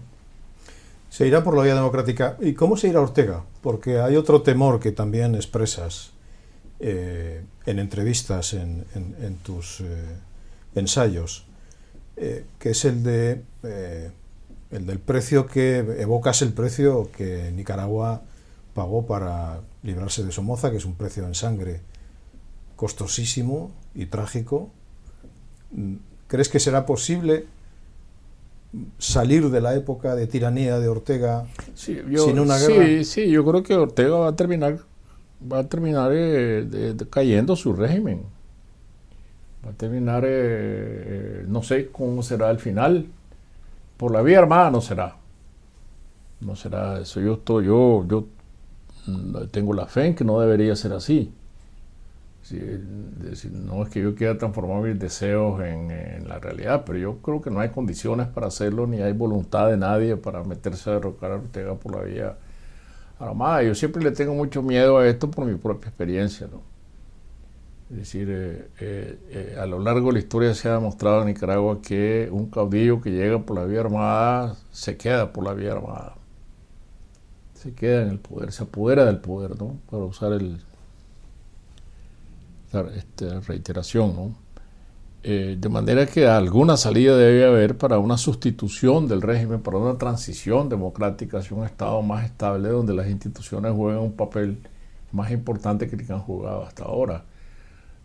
Se 1.09 1.27
irá 1.27 1.43
por 1.43 1.55
la 1.55 1.63
vía 1.63 1.75
democrática. 1.75 2.37
¿Y 2.39 2.53
cómo 2.53 2.77
se 2.77 2.87
irá 2.89 3.01
Ortega? 3.01 3.43
Porque 3.61 3.99
hay 3.99 4.15
otro 4.15 4.41
temor 4.41 4.79
que 4.79 4.91
también 4.91 5.35
expresas 5.35 6.11
eh, 6.79 7.43
en 7.65 7.79
entrevistas, 7.79 8.53
en, 8.53 8.85
tus 9.43 9.81
eh, 9.81 9.85
ensayos, 10.73 11.45
eh, 12.17 12.45
que 12.57 12.71
es 12.71 12.85
el 12.85 13.03
de 13.03 13.43
el 14.71 14.85
del 14.85 14.99
precio 14.99 15.45
que 15.45 15.79
evocas 15.99 16.41
el 16.41 16.53
precio 16.53 17.11
que 17.11 17.51
Nicaragua 17.51 18.21
pagó 18.73 19.05
para 19.05 19.61
librarse 19.83 20.23
de 20.23 20.31
Somoza, 20.31 20.71
que 20.71 20.77
es 20.77 20.85
un 20.85 20.95
precio 20.95 21.25
en 21.25 21.35
sangre 21.35 21.81
costosísimo 22.75 23.71
y 23.93 24.05
trágico. 24.05 24.71
¿Crees 26.27 26.49
que 26.49 26.59
será 26.59 26.85
posible 26.85 27.45
salir 28.97 29.49
de 29.49 29.61
la 29.61 29.75
época 29.75 30.15
de 30.15 30.27
tiranía 30.27 30.79
de 30.79 30.87
Ortega 30.87 31.45
sin 31.75 32.39
una 32.39 32.57
guerra? 32.57 32.85
Sí, 32.85 33.03
sí, 33.03 33.29
yo 33.29 33.45
creo 33.45 33.63
que 33.63 33.75
Ortega 33.75 34.17
va 34.17 34.29
a 34.29 34.35
terminar, 34.35 34.79
va 35.51 35.59
a 35.59 35.63
terminar 35.67 36.11
eh, 36.13 36.95
cayendo 37.09 37.55
su 37.55 37.73
régimen. 37.73 38.23
Va 39.65 39.71
a 39.71 39.73
terminar, 39.73 40.23
eh, 40.25 40.29
eh, 40.31 41.45
no 41.47 41.61
sé 41.61 41.89
cómo 41.91 42.23
será 42.23 42.49
el 42.49 42.59
final. 42.59 43.05
Por 43.97 44.11
la 44.11 44.21
vía 44.21 44.39
armada 44.39 44.71
no 44.71 44.81
será. 44.81 45.15
No 46.39 46.55
será 46.55 46.99
eso. 46.99 47.21
Yo 47.21 47.33
estoy, 47.33 47.65
yo, 47.65 48.03
yo 48.07 48.25
mm, 49.05 49.45
tengo 49.51 49.73
la 49.73 49.85
fe 49.85 50.07
en 50.07 50.15
que 50.15 50.23
no 50.23 50.39
debería 50.39 50.75
ser 50.75 50.93
así. 50.93 51.31
No 53.51 53.83
es 53.83 53.89
que 53.89 54.01
yo 54.01 54.15
quiera 54.15 54.37
transformar 54.37 54.81
mis 54.81 54.99
deseos 54.99 55.61
en, 55.61 56.27
la 56.27 56.39
realidad, 56.39 56.83
pero 56.85 56.97
yo 56.97 57.17
creo 57.17 57.41
que 57.41 57.51
no 57.51 57.59
hay 57.59 57.69
condiciones 57.69 58.27
para 58.27 58.47
hacerlo, 58.47 58.87
ni 58.87 59.01
hay 59.01 59.13
voluntad 59.13 59.69
de 59.69 59.77
nadie 59.77 60.15
para 60.17 60.43
meterse 60.43 60.89
a 60.89 60.93
derrocar 60.93 61.31
a 61.31 61.35
Ortega 61.35 61.75
por 61.75 61.95
la 61.95 62.03
vía 62.03 62.37
armada. 63.19 63.63
Yo 63.63 63.75
siempre 63.75 64.03
le 64.03 64.11
tengo 64.11 64.33
mucho 64.33 64.61
miedo 64.61 64.97
a 64.97 65.07
esto 65.07 65.29
por 65.29 65.45
mi 65.45 65.55
propia 65.55 65.89
experiencia. 65.89 66.47
¿no? 66.51 66.61
Es 67.89 67.97
decir, 67.97 68.27
eh, 68.29 68.67
eh, 68.79 69.19
eh, 69.29 69.57
a 69.59 69.65
lo 69.65 69.79
largo 69.79 70.07
de 70.07 70.13
la 70.13 70.19
historia 70.19 70.53
se 70.53 70.69
ha 70.69 70.73
demostrado 70.75 71.21
en 71.21 71.27
Nicaragua 71.27 71.81
que 71.81 72.29
un 72.31 72.49
caudillo 72.49 73.01
que 73.01 73.11
llega 73.11 73.39
por 73.39 73.57
la 73.57 73.65
vía 73.65 73.81
armada 73.81 74.55
se 74.71 74.95
queda 74.95 75.33
por 75.33 75.43
la 75.43 75.53
vía 75.53 75.73
armada 75.73 76.15
se 77.61 77.73
queda 77.75 78.01
en 78.01 78.09
el 78.09 78.19
poder, 78.19 78.51
se 78.51 78.63
apodera 78.63 79.05
del 79.05 79.19
poder, 79.19 79.55
¿no? 79.61 79.77
Para 79.89 80.03
usar 80.03 80.33
el, 80.33 80.59
este, 82.95 83.39
reiteración. 83.41 84.35
Eh, 85.23 85.55
de 85.59 85.69
manera 85.69 86.07
que 86.07 86.27
alguna 86.27 86.77
salida 86.77 87.15
debe 87.15 87.45
haber 87.45 87.77
para 87.77 87.99
una 87.99 88.17
sustitución 88.17 89.07
del 89.07 89.21
régimen, 89.21 89.61
para 89.61 89.77
una 89.77 89.97
transición 89.97 90.67
democrática 90.67 91.37
hacia 91.37 91.55
un 91.55 91.63
Estado 91.63 92.01
más 92.01 92.25
estable 92.25 92.69
donde 92.69 92.93
las 92.93 93.07
instituciones 93.07 93.71
juegan 93.73 94.01
un 94.01 94.13
papel 94.13 94.57
más 95.11 95.29
importante 95.31 95.87
que 95.87 95.95
el 95.95 96.07
que 96.07 96.13
han 96.13 96.21
jugado 96.21 96.63
hasta 96.63 96.85
ahora. 96.85 97.25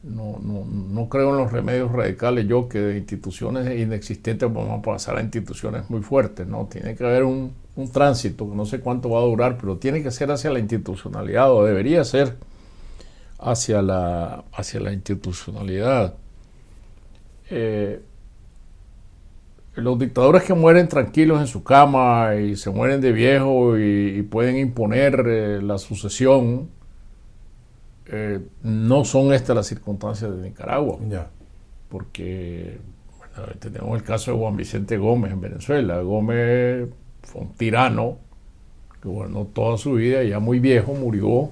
No, 0.03 0.39
no, 0.41 0.65
no, 0.65 1.09
creo 1.09 1.31
en 1.31 1.39
los 1.39 1.51
remedios 1.51 1.91
radicales 1.91 2.47
yo 2.47 2.69
que 2.69 2.79
de 2.79 2.99
instituciones 2.99 3.67
inexistentes 3.81 4.53
vamos 4.53 4.79
a 4.79 4.83
pasar 4.83 5.17
a 5.17 5.23
instituciones 5.23 5.89
muy 5.91 6.03
fuertes, 6.03 6.47
¿no? 6.47 6.67
Tiene 6.67 6.95
que 6.95 7.05
haber 7.05 7.25
un, 7.25 7.53
un 7.77 7.91
tránsito, 7.91 8.45
no 8.55 8.67
sé 8.67 8.81
cuánto 8.81 9.11
va 9.11 9.21
a 9.21 9.25
durar, 9.25 9.57
pero 9.59 9.79
tiene 9.79 10.03
que 10.03 10.11
ser 10.11 10.31
hacia 10.31 10.51
la 10.51 10.59
institucionalidad 10.59 11.51
o 11.53 11.65
debería 11.65 12.05
ser 12.05 12.37
hacia 13.39 13.83
la, 13.83 14.45
hacia 14.53 14.81
la 14.81 14.93
institucionalidad. 14.93 16.15
Eh, 17.51 18.01
los 19.77 19.99
dictadores 19.99 20.43
que 20.43 20.55
mueren 20.55 20.89
tranquilos 20.89 21.41
en 21.41 21.47
su 21.47 21.63
cama 21.63 22.35
y 22.37 22.57
se 22.57 22.71
mueren 22.71 23.01
de 23.01 23.13
viejo 23.13 23.79
y, 23.79 24.23
pueden 24.23 24.57
imponer 24.57 25.25
eh, 25.27 25.63
la 25.63 25.79
sucesión, 25.79 26.71
eh, 28.07 28.41
no 28.63 29.05
son 29.05 29.35
estas 29.35 29.55
las 29.55 29.67
circunstancias 29.67 30.35
de 30.35 30.43
Nicaragua. 30.43 30.99
Porque 31.91 32.79
tenemos 33.61 33.97
el 33.97 34.03
caso 34.03 34.33
de 34.33 34.39
Juan 34.39 34.57
Vicente 34.57 34.97
Gómez 34.97 35.33
en 35.33 35.41
Venezuela. 35.43 36.01
Gómez 36.01 36.89
fue 37.23 37.43
un 37.43 37.53
tirano 37.53 38.19
que 39.03 39.09
gobernó 39.09 39.45
toda 39.45 39.77
su 39.77 39.93
vida, 39.93 40.23
ya 40.25 40.39
muy 40.41 40.59
viejo, 40.59 40.95
murió 40.95 41.51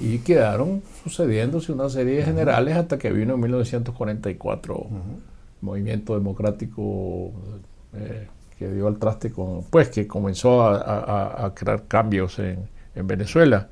y 0.00 0.18
quedaron 0.18 0.82
sucediéndose 1.02 1.72
una 1.72 1.88
serie 1.88 2.16
de 2.16 2.22
generales 2.24 2.76
hasta 2.76 2.98
que 2.98 3.12
vino 3.12 3.34
en 3.34 3.40
1944 3.40 4.86
el 4.90 5.66
movimiento 5.66 6.14
democrático 6.14 7.32
eh, 7.94 8.28
que 8.58 8.68
dio 8.70 8.86
al 8.86 8.98
traste 8.98 9.30
con, 9.30 9.64
pues 9.64 9.88
que 9.88 10.06
comenzó 10.06 10.64
a, 10.64 11.52
crear 11.54 11.84
cambios 11.86 12.38
en, 12.38 12.68
en, 12.94 13.06
Venezuela. 13.06 13.68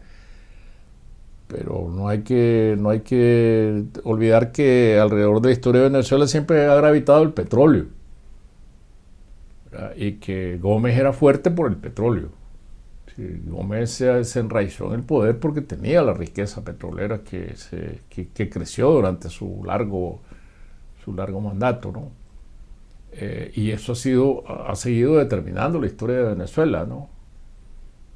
Pero 1.49 1.91
no 1.95 2.09
hay, 2.09 2.23
que, 2.23 2.77
no 2.79 2.91
hay 2.91 3.01
que 3.01 3.85
olvidar 4.05 4.53
que 4.53 4.99
alrededor 4.99 5.41
de 5.41 5.49
la 5.49 5.53
historia 5.53 5.83
de 5.83 5.91
Venezuela 5.91 6.27
siempre 6.27 6.67
ha 6.67 6.75
gravitado 6.75 7.23
el 7.23 7.33
petróleo. 7.33 7.87
Y 9.97 10.13
que 10.13 10.59
Gómez 10.59 10.99
era 10.99 11.13
fuerte 11.13 11.51
por 11.51 11.71
el 11.71 11.77
petróleo. 11.77 12.31
Gómez 13.17 13.91
se, 13.91 14.41
enraizó 14.41 14.89
en 14.89 15.01
el 15.01 15.03
poder 15.03 15.39
porque 15.39 15.61
tenía 15.61 16.03
la 16.03 16.15
riqueza 16.15 16.65
petrolera 16.65 17.23
que, 17.23 17.57
se, 17.57 18.01
creció 18.49 18.91
durante 18.91 19.29
su 19.29 19.63
largo, 19.65 20.21
mandato. 21.41 21.93
¿no? 21.93 22.11
Eh, 23.13 23.53
y 23.55 23.71
eso 23.71 23.93
ha, 23.93 23.97
sido, 23.97 24.45
ha 24.49 24.75
seguido 24.75 25.19
determinando 25.19 25.81
la 25.81 25.87
historia 25.87 26.17
de 26.17 26.25
Venezuela. 26.25 26.85
¿no? 26.87 27.11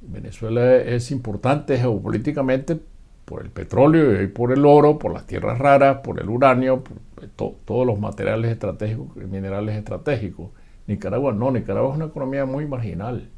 Venezuela 0.01 0.77
es 0.77 1.11
importante 1.11 1.79
geopolíticamente 1.79 2.79
por 3.25 3.43
el 3.43 3.51
petróleo 3.51 4.23
y 4.23 4.29
por 4.29 4.53
el 4.53 4.65
oro, 4.65 4.99
por 4.99 5.13
las 5.13 5.27
tierras 5.27 5.59
raras, 5.59 5.99
por 5.99 6.21
el 6.21 6.29
uranio, 6.29 6.83
por 6.85 7.59
todos 7.65 7.87
los 7.87 7.99
materiales 7.99 8.53
estratégicos, 8.53 9.17
minerales 9.17 9.77
estratégicos. 9.77 10.51
Nicaragua 10.87 11.33
no, 11.33 11.51
Nicaragua 11.51 11.91
es 11.91 11.97
una 11.97 12.07
economía 12.07 12.47
muy 12.47 12.67
marginal. 12.67 13.29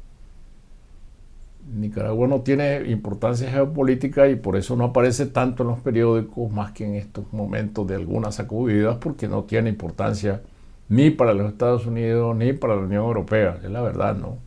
Nicaragua 1.73 2.27
no 2.27 2.41
tiene 2.41 2.89
importancia 2.89 3.49
geopolítica 3.49 4.27
y 4.27 4.35
por 4.35 4.55
eso 4.57 4.75
no 4.75 4.85
aparece 4.85 5.27
tanto 5.27 5.63
en 5.63 5.69
los 5.69 5.79
periódicos 5.79 6.51
más 6.51 6.71
que 6.71 6.85
en 6.85 6.95
estos 6.95 7.31
momentos 7.31 7.87
de 7.87 7.95
algunas 7.95 8.35
sacudidas 8.35 8.97
porque 8.97 9.27
no 9.27 9.43
tiene 9.43 9.69
importancia 9.69 10.41
ni 10.89 11.11
para 11.11 11.33
los 11.33 11.51
Estados 11.51 11.85
Unidos 11.85 12.35
ni 12.35 12.53
para 12.53 12.75
la 12.75 12.81
Unión 12.81 13.05
Europea, 13.05 13.59
es 13.63 13.69
la 13.69 13.81
verdad, 13.81 14.15
¿no? 14.15 14.37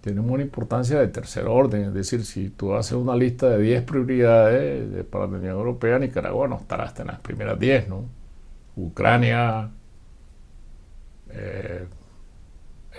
Tiene 0.00 0.20
una 0.20 0.42
importancia 0.42 1.00
de 1.00 1.08
tercer 1.08 1.46
orden, 1.46 1.86
es 1.86 1.94
decir, 1.94 2.24
si 2.24 2.48
tú 2.50 2.74
haces 2.74 2.92
una 2.92 3.16
lista 3.16 3.48
de 3.48 3.60
10 3.60 3.82
prioridades 3.82 5.04
para 5.06 5.26
la 5.26 5.38
Unión 5.38 5.56
Europea, 5.56 5.98
Nicaragua 5.98 6.46
no 6.46 6.56
estará 6.58 6.84
hasta 6.84 7.02
en 7.02 7.08
las 7.08 7.18
primeras 7.20 7.58
10, 7.58 7.88
¿no? 7.88 8.04
Ucrania, 8.76 9.70
eh, 11.30 11.86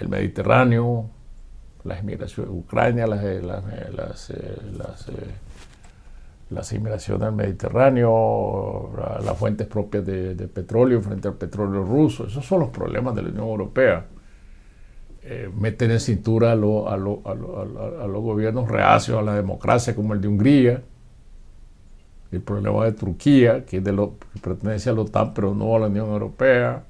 el 0.02 0.10
Mediterráneo, 0.10 1.10
las 1.88 2.02
inmigraciones, 2.02 2.52
Ucrania, 2.54 3.08
las, 3.08 3.24
eh, 3.24 3.42
las, 3.42 4.30
eh, 4.30 4.58
las, 4.78 5.08
las, 6.50 6.74
inmigraciones 6.74 7.28
al 7.28 7.34
Mediterráneo, 7.34 8.92
las 9.24 9.38
fuentes 9.38 9.68
propias 9.68 10.06
de, 10.06 10.36
petróleo 10.48 11.02
frente 11.02 11.28
al 11.28 11.36
petróleo 11.36 11.84
ruso, 11.84 12.28
esos 12.28 12.46
son 12.46 12.60
los 12.60 12.70
problemas 12.70 13.16
de 13.16 13.24
la 13.24 13.30
Unión 13.30 13.48
Europea. 13.48 14.06
meter 15.60 15.92
en 15.92 16.00
cintura 16.00 16.52
a, 16.52 16.54
a, 16.54 16.56
a, 16.56 16.98
los 18.08 18.22
gobiernos 18.22 18.70
reacios 18.70 19.18
a 19.18 19.22
la 19.22 19.36
democracia 19.36 19.96
como 19.96 20.14
el 20.14 20.22
de 20.22 20.28
Hungría, 20.28 20.82
el 22.32 22.42
problema 22.42 22.84
de 22.86 22.92
Turquía, 22.92 23.66
que, 23.66 23.80
de 23.80 23.94
lo, 23.94 24.16
que 24.34 24.40
pertenece 24.40 24.90
a 24.90 24.94
la 24.94 25.02
OTAN 25.02 25.34
pero 25.34 25.56
no 25.56 25.76
a 25.76 25.80
la 25.80 25.88
Unión 25.88 26.08
Europea, 26.08 26.84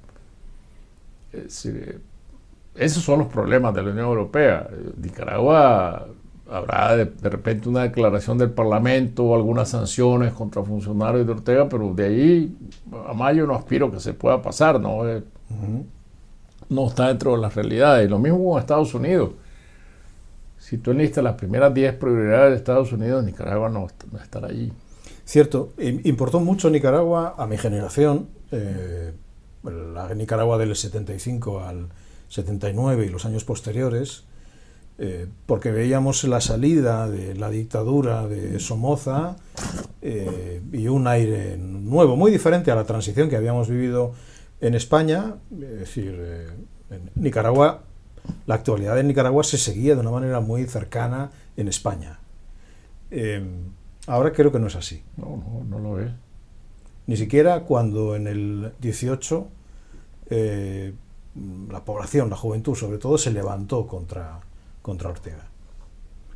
esos 2.78 3.04
son 3.04 3.20
los 3.20 3.28
problemas 3.28 3.74
de 3.74 3.84
la 3.84 3.92
Unión 3.92 4.06
Europea. 4.06 4.68
Nicaragua 4.98 6.08
habrá 6.50 6.96
de, 6.96 7.30
repente 7.30 7.68
una 7.68 7.84
declaración 7.84 8.38
del 8.38 8.52
Parlamento 8.52 9.26
o 9.26 9.36
algunas 9.36 9.70
sanciones 9.70 10.34
contra 10.34 10.64
funcionarios 10.64 11.26
de 11.26 11.32
Ortega, 11.34 11.68
pero 11.68 11.94
de 11.94 12.06
ahí 12.06 12.58
a 13.08 13.14
mayo 13.14 13.46
no 13.46 13.56
aspiro 13.56 13.92
que 13.92 14.00
se 14.00 14.14
pueda 14.14 14.42
pasar, 14.42 14.80
¿no? 14.80 15.08
Eh, 15.08 15.24
no 16.70 16.88
está 16.88 17.08
dentro 17.08 17.32
de 17.32 17.38
las 17.40 17.56
realidades. 17.56 18.10
Lo 18.10 18.20
mismo 18.20 18.52
con 18.52 18.60
Estados 18.60 18.94
Unidos. 18.94 19.32
Si 20.58 20.78
tú 20.78 20.92
enlistas 20.92 21.24
las 21.24 21.36
primeras 21.36 21.74
10 21.74 21.96
prioridades 21.96 22.52
de 22.52 22.58
Estados 22.58 22.92
Unidos, 22.92 23.24
Nicaragua 23.24 23.70
no, 23.70 23.88
no 24.12 24.20
estará 24.20 24.48
allí. 24.48 24.72
Cierto, 25.24 25.74
importó 25.78 26.40
mucho 26.40 26.70
Nicaragua 26.70 27.36
a 27.38 27.48
mi 27.48 27.58
generación. 27.58 28.28
Eh, 28.52 29.14
la 29.64 30.14
Nicaragua 30.14 30.58
del 30.58 30.76
75 30.76 31.62
al 31.62 31.88
79 32.30 33.06
y 33.06 33.10
los 33.10 33.26
años 33.26 33.44
posteriores, 33.44 34.24
eh, 35.00 35.28
porque 35.46 35.72
veíamos 35.72 36.24
la 36.24 36.42
salida 36.42 37.08
de 37.08 37.36
la 37.36 37.50
dictadura 37.50 38.28
de 38.28 38.60
Somoza 38.60 39.36
eh, 40.02 40.62
y 40.72 40.88
un 40.88 41.08
aire 41.08 41.58
nuevo, 41.58 42.16
muy 42.16 42.32
diferente 42.32 42.72
a 42.72 42.76
la 42.76 42.86
transición 42.86 43.30
que 43.30 43.36
habíamos 43.36 43.70
vivido 43.70 44.14
en 44.60 44.74
España, 44.74 45.36
es 45.52 45.80
decir, 45.80 46.16
eh, 46.20 46.48
en 46.90 47.12
Nicaragua, 47.16 47.84
la 48.46 48.56
actualidad 48.56 48.96
de 48.96 49.04
Nicaragua 49.04 49.44
se 49.44 49.58
seguía 49.58 49.94
de 49.94 50.02
una 50.02 50.12
manera 50.12 50.40
muy 50.40 50.66
cercana 50.66 51.32
en 51.56 51.68
España. 51.68 52.20
ahora 54.08 54.34
creo 54.34 54.52
que 54.52 54.60
no 54.60 54.68
es 54.68 54.76
así. 54.76 55.04
No, 55.16 55.38
no, 55.38 55.64
no 55.64 55.80
lo 55.80 56.02
es. 56.02 56.12
Ni 57.08 57.16
siquiera 57.16 57.62
cuando 57.62 58.16
en 58.18 58.28
el 58.28 58.74
18 58.82 59.48
eh, 60.30 60.94
la 61.70 61.84
población, 61.84 62.30
la 62.30 62.36
juventud 62.36 62.76
sobre 62.76 62.98
todo, 62.98 63.18
se 63.18 63.32
levantó 63.32 63.88
contra, 63.88 64.40
contra 64.82 65.10
Ortega. 65.10 65.48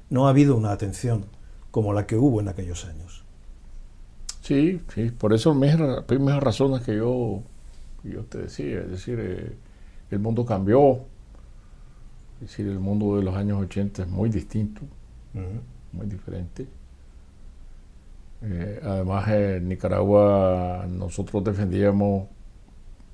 No 0.09 0.27
ha 0.27 0.29
habido 0.29 0.55
una 0.55 0.71
atención 0.71 1.25
como 1.71 1.93
la 1.93 2.05
que 2.05 2.17
hubo 2.17 2.41
en 2.41 2.49
aquellos 2.49 2.85
años. 2.85 3.23
Sí, 4.41 4.81
sí, 4.93 5.11
por 5.11 5.33
eso 5.33 5.53
mismas, 5.53 6.03
mismas 6.09 6.41
razones 6.41 6.81
que 6.81 6.97
yo, 6.97 7.41
yo 8.03 8.23
te 8.23 8.39
decía, 8.39 8.81
es 8.81 8.89
decir, 8.89 9.19
eh, 9.19 9.55
el 10.09 10.19
mundo 10.19 10.45
cambió, 10.45 11.05
es 12.41 12.49
decir, 12.49 12.67
el 12.67 12.79
mundo 12.79 13.17
de 13.17 13.23
los 13.23 13.35
años 13.35 13.61
80 13.61 14.03
es 14.03 14.09
muy 14.09 14.29
distinto, 14.29 14.81
muy 15.93 16.07
diferente. 16.07 16.67
Eh, 18.41 18.81
además, 18.83 19.27
en 19.29 19.69
Nicaragua 19.69 20.87
nosotros 20.89 21.43
defendíamos 21.43 22.27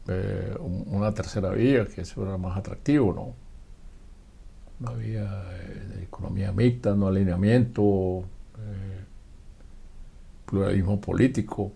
eh, 0.07 0.55
una 0.59 1.13
tercera 1.13 1.49
vía, 1.51 1.85
que 1.85 2.01
eso 2.01 2.23
era 2.23 2.37
más 2.37 2.57
atractivo, 2.57 3.13
¿no? 3.13 3.33
Una 4.79 4.97
vía 4.97 5.23
de 5.95 6.03
economía 6.03 6.51
mixta, 6.51 6.95
no 6.95 7.07
alineamiento, 7.07 8.23
pluralismo 10.45 10.99
político. 10.99 11.71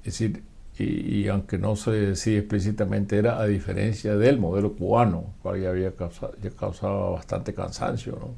Es 0.00 0.18
decir, 0.18 0.42
y, 0.78 1.28
aunque 1.28 1.58
no 1.58 1.76
se 1.76 1.90
decía 1.90 2.38
explícitamente, 2.38 3.18
era 3.18 3.38
a 3.38 3.46
diferencia 3.46 4.16
del 4.16 4.38
modelo 4.38 4.72
cubano, 4.74 5.34
cual 5.42 5.60
ya 5.60 5.68
había 5.68 5.94
causado, 5.94 6.34
ya 6.42 6.50
causado 6.50 7.12
bastante 7.12 7.52
cansancio, 7.52 8.16
¿no? 8.18 8.34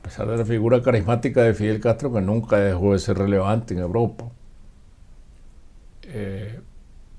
A 0.00 0.02
pesar 0.02 0.26
de 0.28 0.38
la 0.38 0.46
figura 0.46 0.82
carismática 0.82 1.42
de 1.42 1.52
Fidel 1.52 1.78
Castro, 1.78 2.10
que 2.10 2.22
nunca 2.22 2.56
dejó 2.56 2.94
de 2.94 2.98
ser 3.00 3.18
relevante 3.18 3.74
en 3.74 3.80
Europa. 3.80 4.24
Eh, 6.04 6.58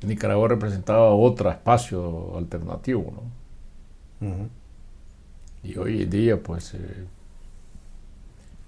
Nicaragua 0.04 0.48
representaba 0.48 1.12
otro 1.12 1.52
espacio 1.52 2.38
alternativo, 2.38 3.14
¿no? 4.22 4.50
Y 5.64 5.78
hoy 5.78 6.04
en 6.04 6.10
día, 6.10 6.42
pues, 6.42 6.74
eh, 6.74 7.06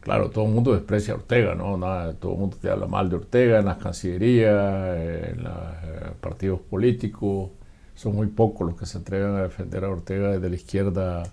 Claro, 0.03 0.29
todo 0.29 0.45
el 0.45 0.51
mundo 0.51 0.73
desprecia 0.73 1.13
a 1.13 1.17
Ortega, 1.17 1.55
¿no? 1.55 1.77
Nada, 1.77 2.13
todo 2.13 2.33
el 2.33 2.39
mundo 2.39 2.57
te 2.61 2.69
habla 2.69 2.87
mal 2.87 3.09
de 3.09 3.15
Ortega 3.15 3.59
en 3.59 3.65
las 3.65 3.77
cancillerías, 3.77 4.97
en 4.97 5.43
los 5.43 5.53
eh, 5.53 6.11
partidos 6.19 6.59
políticos. 6.59 7.51
Son 7.95 8.13
muy 8.13 8.27
pocos 8.27 8.67
los 8.67 8.77
que 8.77 8.85
se 8.85 8.97
atreven 8.97 9.35
a 9.35 9.43
defender 9.43 9.85
a 9.85 9.89
Ortega 9.89 10.31
desde 10.31 10.49
la 10.49 10.55
izquierda 10.55 11.23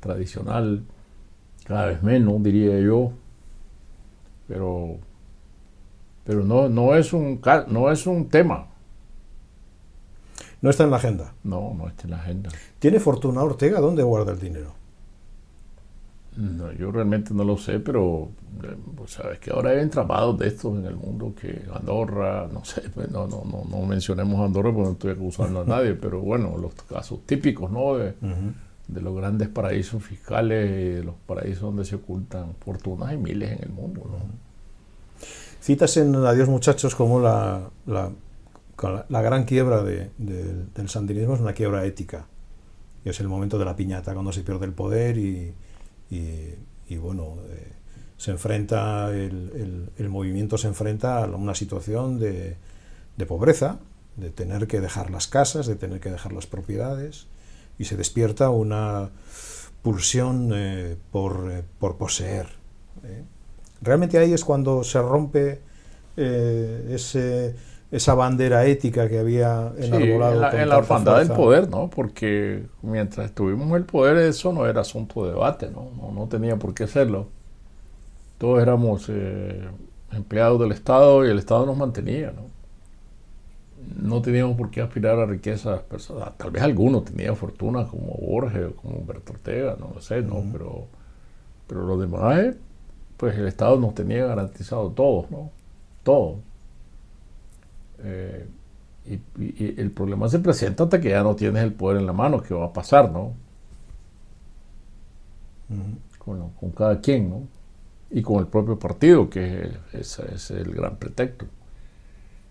tradicional. 0.00 0.82
Cada 1.64 1.86
vez 1.86 2.02
menos, 2.02 2.42
diría 2.42 2.80
yo. 2.80 3.12
Pero, 4.48 4.96
pero 6.24 6.42
no, 6.42 6.68
no, 6.68 6.96
es 6.96 7.12
un, 7.12 7.40
no 7.68 7.90
es 7.92 8.06
un 8.08 8.28
tema. 8.28 8.66
No 10.62 10.70
está 10.70 10.84
en 10.84 10.90
la 10.90 10.96
agenda. 10.96 11.34
No, 11.42 11.74
no 11.76 11.88
está 11.88 12.04
en 12.04 12.10
la 12.12 12.18
agenda. 12.18 12.50
¿Tiene 12.78 13.00
fortuna 13.00 13.42
Ortega? 13.42 13.80
¿Dónde 13.80 14.02
guarda 14.02 14.32
el 14.32 14.38
dinero? 14.38 14.74
No, 16.36 16.72
yo 16.72 16.90
realmente 16.90 17.34
no 17.34 17.44
lo 17.44 17.58
sé, 17.58 17.78
pero 17.78 18.30
eh, 18.62 18.74
pues, 18.96 19.10
sabes 19.10 19.38
que 19.38 19.50
ahora 19.50 19.70
hay 19.70 19.80
entramados 19.80 20.38
de 20.38 20.48
estos 20.48 20.78
en 20.78 20.86
el 20.86 20.96
mundo 20.96 21.34
que 21.38 21.62
Andorra, 21.74 22.48
no 22.50 22.64
sé, 22.64 22.82
pues, 22.94 23.10
no, 23.10 23.26
no, 23.26 23.42
no, 23.44 23.64
no 23.68 23.86
mencionemos 23.86 24.40
Andorra 24.40 24.72
porque 24.72 24.86
no 24.86 24.92
estoy 24.92 25.12
acusando 25.12 25.60
a 25.60 25.64
nadie, 25.64 25.92
pero 25.94 26.20
bueno, 26.20 26.56
los 26.56 26.72
casos 26.74 27.20
típicos, 27.26 27.70
¿no? 27.70 27.96
De, 27.96 28.14
los 28.88 29.14
grandes 29.14 29.48
paraísos 29.48 30.02
fiscales, 30.02 30.70
de 30.70 31.04
los 31.04 31.14
paraísos 31.26 31.62
donde 31.62 31.84
se 31.84 31.96
ocultan 31.96 32.54
fortunas, 32.60 33.08
hay 33.08 33.16
miles 33.16 33.52
en 33.52 33.62
el 33.64 33.70
mundo, 33.70 34.02
¿no? 34.04 34.18
Citas 35.60 35.96
en 35.96 36.14
Adiós 36.14 36.48
Muchachos 36.48 36.94
como 36.94 37.20
la, 37.20 37.70
la, 37.86 38.10
la 39.08 39.22
gran 39.22 39.44
quiebra 39.44 39.82
de, 39.82 40.10
del 40.18 40.88
sandinismo 40.88 41.34
es 41.34 41.40
una 41.40 41.52
quiebra 41.52 41.84
ética. 41.84 42.26
Es 43.04 43.20
el 43.20 43.28
momento 43.28 43.58
de 43.58 43.64
la 43.64 43.74
piñata, 43.74 44.12
cuando 44.12 44.32
se 44.32 44.42
pierde 44.42 44.66
el 44.66 44.72
poder 44.72 45.18
y, 45.18 45.54
bueno, 47.00 47.38
eh, 47.48 47.72
se 48.16 48.30
enfrenta, 48.30 49.10
el, 49.10 50.08
movimiento 50.08 50.56
se 50.56 50.68
enfrenta 50.68 51.24
a 51.24 51.26
una 51.26 51.54
situación 51.54 52.18
de, 52.18 52.56
pobreza, 53.26 53.80
de 54.16 54.30
tener 54.30 54.66
que 54.66 54.80
dejar 54.80 55.10
las 55.10 55.26
casas, 55.26 55.66
de 55.66 55.74
tener 55.74 56.00
que 56.00 56.10
dejar 56.10 56.32
las 56.32 56.46
propiedades, 56.46 57.26
y 57.78 57.86
se 57.86 57.96
despierta 57.96 58.50
una 58.50 59.10
pulsión 59.82 60.52
eh, 60.52 60.92
eh, 60.92 60.96
por, 61.10 61.96
poseer. 61.96 62.46
Realmente 63.80 64.18
ahí 64.18 64.32
es 64.32 64.44
cuando 64.44 64.84
se 64.84 65.02
rompe 65.02 65.60
ese 66.14 67.56
esa 67.92 68.14
bandera 68.14 68.64
ética 68.64 69.06
que 69.06 69.18
había 69.18 69.70
enarbolado. 69.76 70.50
Sí, 70.50 70.56
en 70.56 70.68
la, 70.70 70.78
orfandad 70.78 71.18
del 71.18 71.28
poder, 71.28 71.68
¿no? 71.68 71.90
Porque 71.90 72.64
mientras 72.80 73.26
estuvimos 73.26 73.68
en 73.68 73.74
el 73.76 73.84
poder 73.84 74.16
eso 74.16 74.50
no 74.50 74.66
era 74.66 74.80
asunto 74.80 75.26
de 75.26 75.32
debate, 75.32 75.70
¿no? 75.70 75.90
No, 76.10 76.26
tenía 76.26 76.56
por 76.56 76.72
qué 76.72 76.86
serlo. 76.86 77.26
Todos 78.38 78.62
éramos 78.62 79.10
eh, 79.10 79.68
empleados 80.10 80.58
del 80.58 80.72
Estado 80.72 81.24
y 81.26 81.30
el 81.30 81.38
Estado 81.38 81.66
nos 81.66 81.76
mantenía, 81.76 82.32
¿no? 82.32 82.50
No 84.00 84.22
teníamos 84.22 84.56
por 84.56 84.70
qué 84.70 84.80
aspirar 84.80 85.18
a 85.18 85.26
riquezas 85.26 85.82
personales. 85.82 86.32
Tal 86.38 86.50
vez 86.50 86.62
algunos 86.62 87.04
tenían 87.04 87.36
fortuna 87.36 87.86
como 87.86 88.14
Borges 88.14 88.68
o 88.70 88.74
como 88.74 88.96
Humberto 88.96 89.34
Ortega, 89.34 89.76
no 89.78 89.92
lo 89.94 90.00
sé, 90.00 90.22
¿no? 90.22 90.42
Pero, 90.50 90.86
pero 91.66 91.82
los 91.82 92.00
demás, 92.00 92.54
pues 93.18 93.36
el 93.36 93.46
Estado 93.46 93.78
nos 93.78 93.94
tenía 93.94 94.24
garantizado 94.24 94.88
todos, 94.92 95.30
¿no? 95.30 95.50
Todos. 96.02 96.36
Eh, 98.04 98.46
y, 99.06 99.80
el 99.80 99.90
problema 99.90 100.28
se 100.28 100.38
presenta 100.38 100.84
hasta 100.84 101.00
que 101.00 101.10
ya 101.10 101.22
no 101.22 101.34
tienes 101.34 101.62
el 101.62 101.72
poder 101.72 101.98
en 101.98 102.06
la 102.06 102.12
mano, 102.12 102.42
¿qué 102.42 102.54
va 102.54 102.66
a 102.66 102.72
pasar, 102.72 103.10
no? 103.10 103.34
con, 106.18 106.50
con, 106.50 106.70
cada 106.70 107.00
quien, 107.00 107.30
¿no? 107.30 107.48
Y 108.10 108.22
con 108.22 108.38
el 108.38 108.46
propio 108.46 108.78
partido, 108.78 109.28
que 109.30 109.72
es, 109.92 110.18
es, 110.18 110.50
el 110.50 110.72
gran 110.72 110.96
pretexto. 110.96 111.46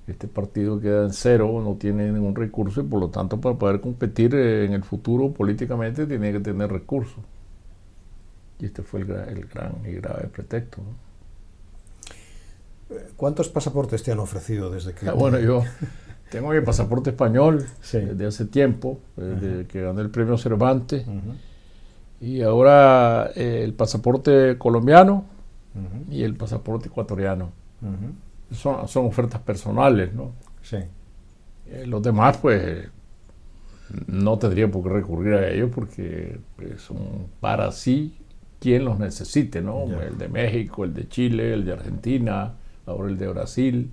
Este 0.08 0.28
partido 0.28 0.80
queda 0.82 1.04
en 1.06 1.14
cero, 1.14 1.62
no 1.64 1.76
tiene 1.76 2.12
ningún 2.12 2.36
recurso 2.36 2.82
y 2.82 2.84
por 2.84 3.00
lo 3.00 3.10
tanto 3.10 3.40
para 3.40 3.56
poder 3.56 3.80
competir 3.80 4.34
en 4.36 4.74
el 4.74 4.84
futuro 4.84 5.32
políticamente 5.32 6.08
tiene 6.08 6.34
que 6.34 6.40
tener 6.40 6.72
recursos. 6.72 7.24
Y 8.60 8.66
este 8.66 8.82
fue 8.82 9.02
el, 9.02 9.12
el 9.12 9.46
gran 9.46 9.74
y 9.86 9.92
grave 9.94 10.28
pretexto. 10.28 10.82
¿no? 10.82 11.11
¿Cuántos 13.16 13.50
pasaportes 13.50 14.04
te 14.04 14.12
han 14.12 14.20
ofrecido 14.20 14.70
desde 14.70 14.94
que... 14.94 15.08
Ah, 15.08 15.14
bueno, 15.14 15.40
yo 15.40 15.64
tengo 16.32 16.50
mi 16.50 16.62
pasaporte 16.62 17.12
español 17.12 17.66
desde 17.92 18.26
hace 18.26 18.46
tiempo, 18.46 19.00
desde 19.16 19.66
que 19.68 19.82
gané 19.82 20.02
el 20.02 20.10
premio 20.10 20.38
Cervantes. 20.38 21.06
Y 22.20 22.42
ahora 22.42 23.32
eh, 23.36 23.62
el 23.64 23.74
pasaporte 23.74 24.58
colombiano 24.58 25.26
y 26.10 26.24
el 26.24 26.36
pasaporte 26.36 26.90
ecuatoriano. 26.90 27.52
son, 28.52 28.88
son, 28.88 29.06
ofertas 29.06 29.42
personales, 29.42 30.14
¿no? 30.14 30.34
Sí. 30.62 30.78
Eh, 31.68 31.86
los 31.88 32.04
demás, 32.04 32.38
pues, 32.38 32.90
no 34.08 34.38
tendría 34.38 34.70
por 34.70 34.84
qué 34.84 34.90
recurrir 34.90 35.34
a 35.34 35.50
ellos 35.50 35.70
porque 35.74 36.40
pues, 36.56 36.82
son 36.82 37.28
para 37.40 37.72
sí 37.72 38.18
quien 38.60 38.86
los 38.86 39.00
necesite, 39.00 39.62
¿no? 39.62 39.86
El 40.02 40.18
de 40.18 40.28
México, 40.28 40.84
el 40.84 40.94
de 40.94 41.08
Chile, 41.08 41.54
el 41.54 41.66
de 41.66 41.74
Argentina, 41.74 42.54
ahora 42.92 43.10
el 43.10 43.18
de 43.18 43.28
Brasil. 43.28 43.92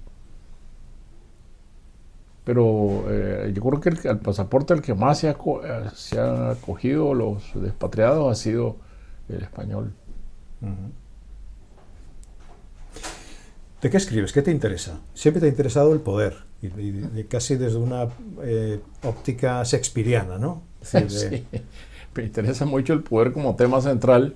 Pero 2.44 3.04
eh, 3.08 3.52
yo 3.54 3.62
creo 3.62 3.80
que 3.80 4.08
el, 4.08 4.18
pasaporte 4.18 4.72
al 4.72 4.80
que 4.80 4.94
más 4.94 5.18
se, 5.18 5.28
ha, 5.28 5.32
eh, 5.32 5.90
se 5.94 6.18
han 6.18 6.50
acogido 6.50 7.12
los 7.12 7.50
despatriados 7.54 8.30
ha 8.30 8.34
sido 8.34 8.76
el 9.28 9.42
español. 9.42 9.92
¿De 13.82 13.90
qué 13.90 13.96
escribes? 13.96 14.32
¿Qué 14.32 14.42
te 14.42 14.50
interesa? 14.50 14.98
Siempre 15.14 15.40
te 15.40 15.46
ha 15.46 15.50
interesado 15.50 15.92
el 15.92 16.00
poder, 16.00 16.37
y, 16.62 17.24
casi 17.24 17.54
desde 17.54 17.78
una 17.78 18.08
eh, 18.42 18.80
óptica 19.04 19.62
shakespeariana, 19.62 20.38
¿no? 20.38 20.62
sí, 20.82 21.44
me 22.14 22.24
interesa 22.24 22.64
mucho 22.64 22.92
el 22.92 23.02
poder 23.02 23.32
como 23.32 23.54
tema 23.54 23.80
central 23.80 24.34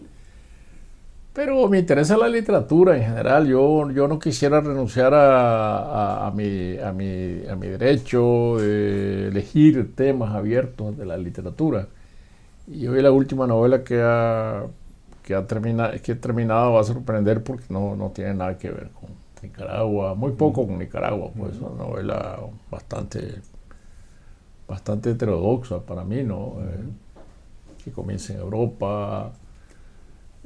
pero 1.32 1.68
me 1.68 1.78
interesa 1.78 2.16
la 2.16 2.28
literatura 2.28 2.96
en 2.96 3.04
general. 3.04 3.46
Yo, 3.46 3.90
yo 3.90 4.06
no 4.08 4.18
quisiera 4.18 4.60
renunciar 4.60 5.14
a, 5.14 6.26
a, 6.26 6.30
mi, 6.30 6.78
a, 6.78 6.92
mi, 6.92 7.46
a 7.48 7.56
mi 7.56 7.68
derecho 7.68 8.56
de 8.58 9.28
elegir 9.28 9.94
temas 9.94 10.34
abiertos 10.34 10.96
de 10.96 11.06
la 11.06 11.16
literatura. 11.16 11.88
Y 12.66 12.86
hoy 12.86 13.02
la 13.02 13.10
última 13.10 13.46
novela 13.46 13.82
que, 13.82 14.00
ha, 14.02 14.64
que, 15.22 15.34
ha 15.34 15.46
terminado, 15.46 15.92
que 16.02 16.12
he 16.12 16.14
terminado 16.16 16.74
va 16.74 16.80
a 16.80 16.84
sorprender 16.84 17.42
porque 17.42 17.64
no, 17.70 17.96
no 17.96 18.10
tiene 18.10 18.34
nada 18.34 18.58
que 18.58 18.70
ver 18.70 18.90
con 18.90 19.10
Nicaragua, 19.42 20.14
muy 20.14 20.32
poco 20.32 20.66
con 20.66 20.78
Nicaragua, 20.78 21.30
pues 21.36 21.54
es 21.54 21.60
una 21.60 21.84
novela 21.84 22.38
bastante, 22.70 23.40
bastante 24.68 25.10
heterodoxa 25.10 25.80
para 25.80 26.04
mí, 26.04 26.22
¿no? 26.22 26.56
Eh, 26.60 27.84
que 27.84 27.90
comienza 27.90 28.32
en 28.32 28.40
Europa, 28.40 29.32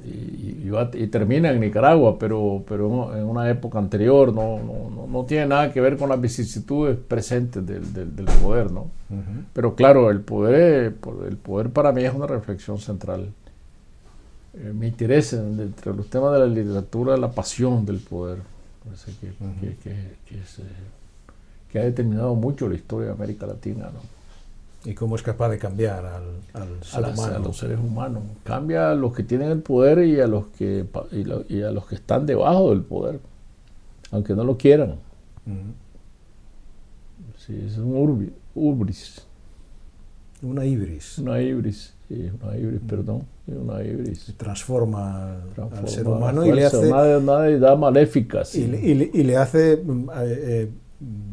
y, 0.04 1.06
termina 1.06 1.50
en 1.50 1.60
Nicaragua, 1.60 2.18
pero, 2.18 2.62
pero 2.68 3.16
en 3.16 3.24
una 3.24 3.48
época 3.48 3.78
anterior, 3.78 4.32
no, 4.32 4.58
no, 4.58 5.06
no, 5.06 5.24
tiene 5.24 5.46
nada 5.46 5.72
que 5.72 5.80
ver 5.80 5.96
con 5.96 6.10
las 6.10 6.20
vicisitudes 6.20 6.98
presentes 6.98 7.66
del, 7.66 7.92
del, 7.92 8.26
poder, 8.42 8.70
¿no? 8.70 8.90
Pero 9.52 9.74
claro, 9.74 10.10
el 10.10 10.20
poder, 10.20 10.96
el 11.28 11.36
poder 11.36 11.70
para 11.70 11.92
mí 11.92 12.04
es 12.04 12.12
una 12.12 12.26
reflexión 12.26 12.78
central. 12.78 13.32
Eh, 14.54 14.72
me 14.74 14.86
interesa 14.88 15.36
entre 15.36 15.94
los 15.94 16.08
temas 16.08 16.32
de 16.34 16.40
la 16.40 16.46
literatura 16.46 17.16
la 17.16 17.30
pasión 17.30 17.86
del 17.86 18.00
poder, 18.00 18.38
que, 19.20 19.28
que, 19.82 20.16
que, 20.26 20.40
que, 21.70 21.78
ha 21.78 21.84
determinado 21.84 22.34
mucho 22.34 22.68
la 22.68 22.74
historia 22.74 23.08
de 23.08 23.12
América 23.14 23.46
Latina. 23.46 23.90
¿no? 23.92 24.15
¿Y 24.86 24.94
cómo 24.94 25.16
es 25.16 25.22
capaz 25.22 25.48
de 25.48 25.58
cambiar 25.58 26.06
al, 26.06 26.22
al 26.54 26.84
ser 26.84 27.04
a, 27.04 27.08
humano? 27.08 27.34
a, 27.34 27.38
los 27.40 27.56
seres 27.58 27.78
humanos. 27.80 28.22
Cambia 28.44 28.92
a 28.92 28.94
los 28.94 29.12
que 29.12 29.24
tienen 29.24 29.50
el 29.50 29.60
poder 29.60 30.06
y 30.06 30.20
a 30.20 30.28
los 30.28 30.46
que, 30.46 30.86
y, 31.10 31.24
lo, 31.24 31.44
y 31.48 31.62
a 31.62 31.72
los 31.72 31.86
que 31.86 31.96
están 31.96 32.24
debajo 32.24 32.70
del 32.70 32.82
poder, 32.82 33.18
aunque 34.12 34.34
no 34.34 34.44
lo 34.44 34.56
quieran. 34.56 34.90
Uh 35.44 35.50
-huh. 35.50 35.72
Sí, 37.36 37.64
es 37.66 37.78
un 37.78 37.96
urbi, 37.96 38.32
ubris. 38.54 39.26
Una 40.42 40.64
ibris. 40.64 41.18
Una 41.18 41.40
ibris, 41.40 41.94
sí, 42.06 42.30
una 42.42 42.56
ibris, 42.56 42.80
perdón. 42.86 43.22
Una 43.48 43.82
ibris. 43.82 44.34
Transforma, 44.36 45.36
Transforma 45.54 45.78
al 45.78 45.88
ser 45.88 46.06
humano 46.06 46.42
fuerza, 46.42 46.52
y 46.52 46.54
le 46.54 46.66
hace. 46.66 46.88
Una, 46.88 47.18
una 47.18 47.40
deidad 47.40 47.76
maléfica. 47.76 48.44
Sí. 48.44 48.62
Y, 48.62 48.66
le, 48.66 48.80
y, 48.80 48.94
le, 48.94 49.10
y, 49.12 49.22
le 49.24 49.36
hace 49.36 49.72
eh, 49.72 49.80
eh, 49.84 50.70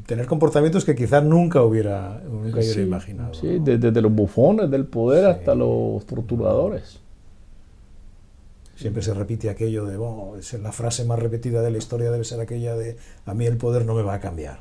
tener 0.05 0.25
comportamientos 0.25 0.83
que 0.83 0.95
quizás 0.95 1.23
nunca 1.23 1.61
hubiera, 1.61 2.21
nunca 2.29 2.61
sí, 2.61 2.67
hubiera 2.67 2.81
imaginado. 2.81 3.33
Sí, 3.33 3.59
¿no? 3.59 3.65
desde, 3.65 4.01
los 4.01 4.11
bufones 4.11 4.69
del 4.69 4.85
poder 4.85 5.25
sí. 5.25 5.39
hasta 5.39 5.55
los 5.55 6.05
torturadores. 6.05 6.99
Siempre 8.75 9.01
se 9.01 9.13
repite 9.13 9.49
aquello 9.49 9.85
de, 9.85 9.97
bueno, 9.97 10.35
es 10.37 10.53
la 10.53 10.71
frase 10.71 11.05
más 11.05 11.19
repetida 11.19 11.61
de 11.61 11.71
la 11.71 11.77
historia 11.77 12.11
debe 12.11 12.23
ser 12.23 12.41
aquella 12.41 12.75
de, 12.75 12.97
a 13.25 13.33
mí 13.33 13.45
el 13.45 13.57
poder 13.57 13.85
no 13.85 13.93
me 13.93 14.01
va 14.01 14.15
a 14.15 14.19
cambiar. 14.19 14.59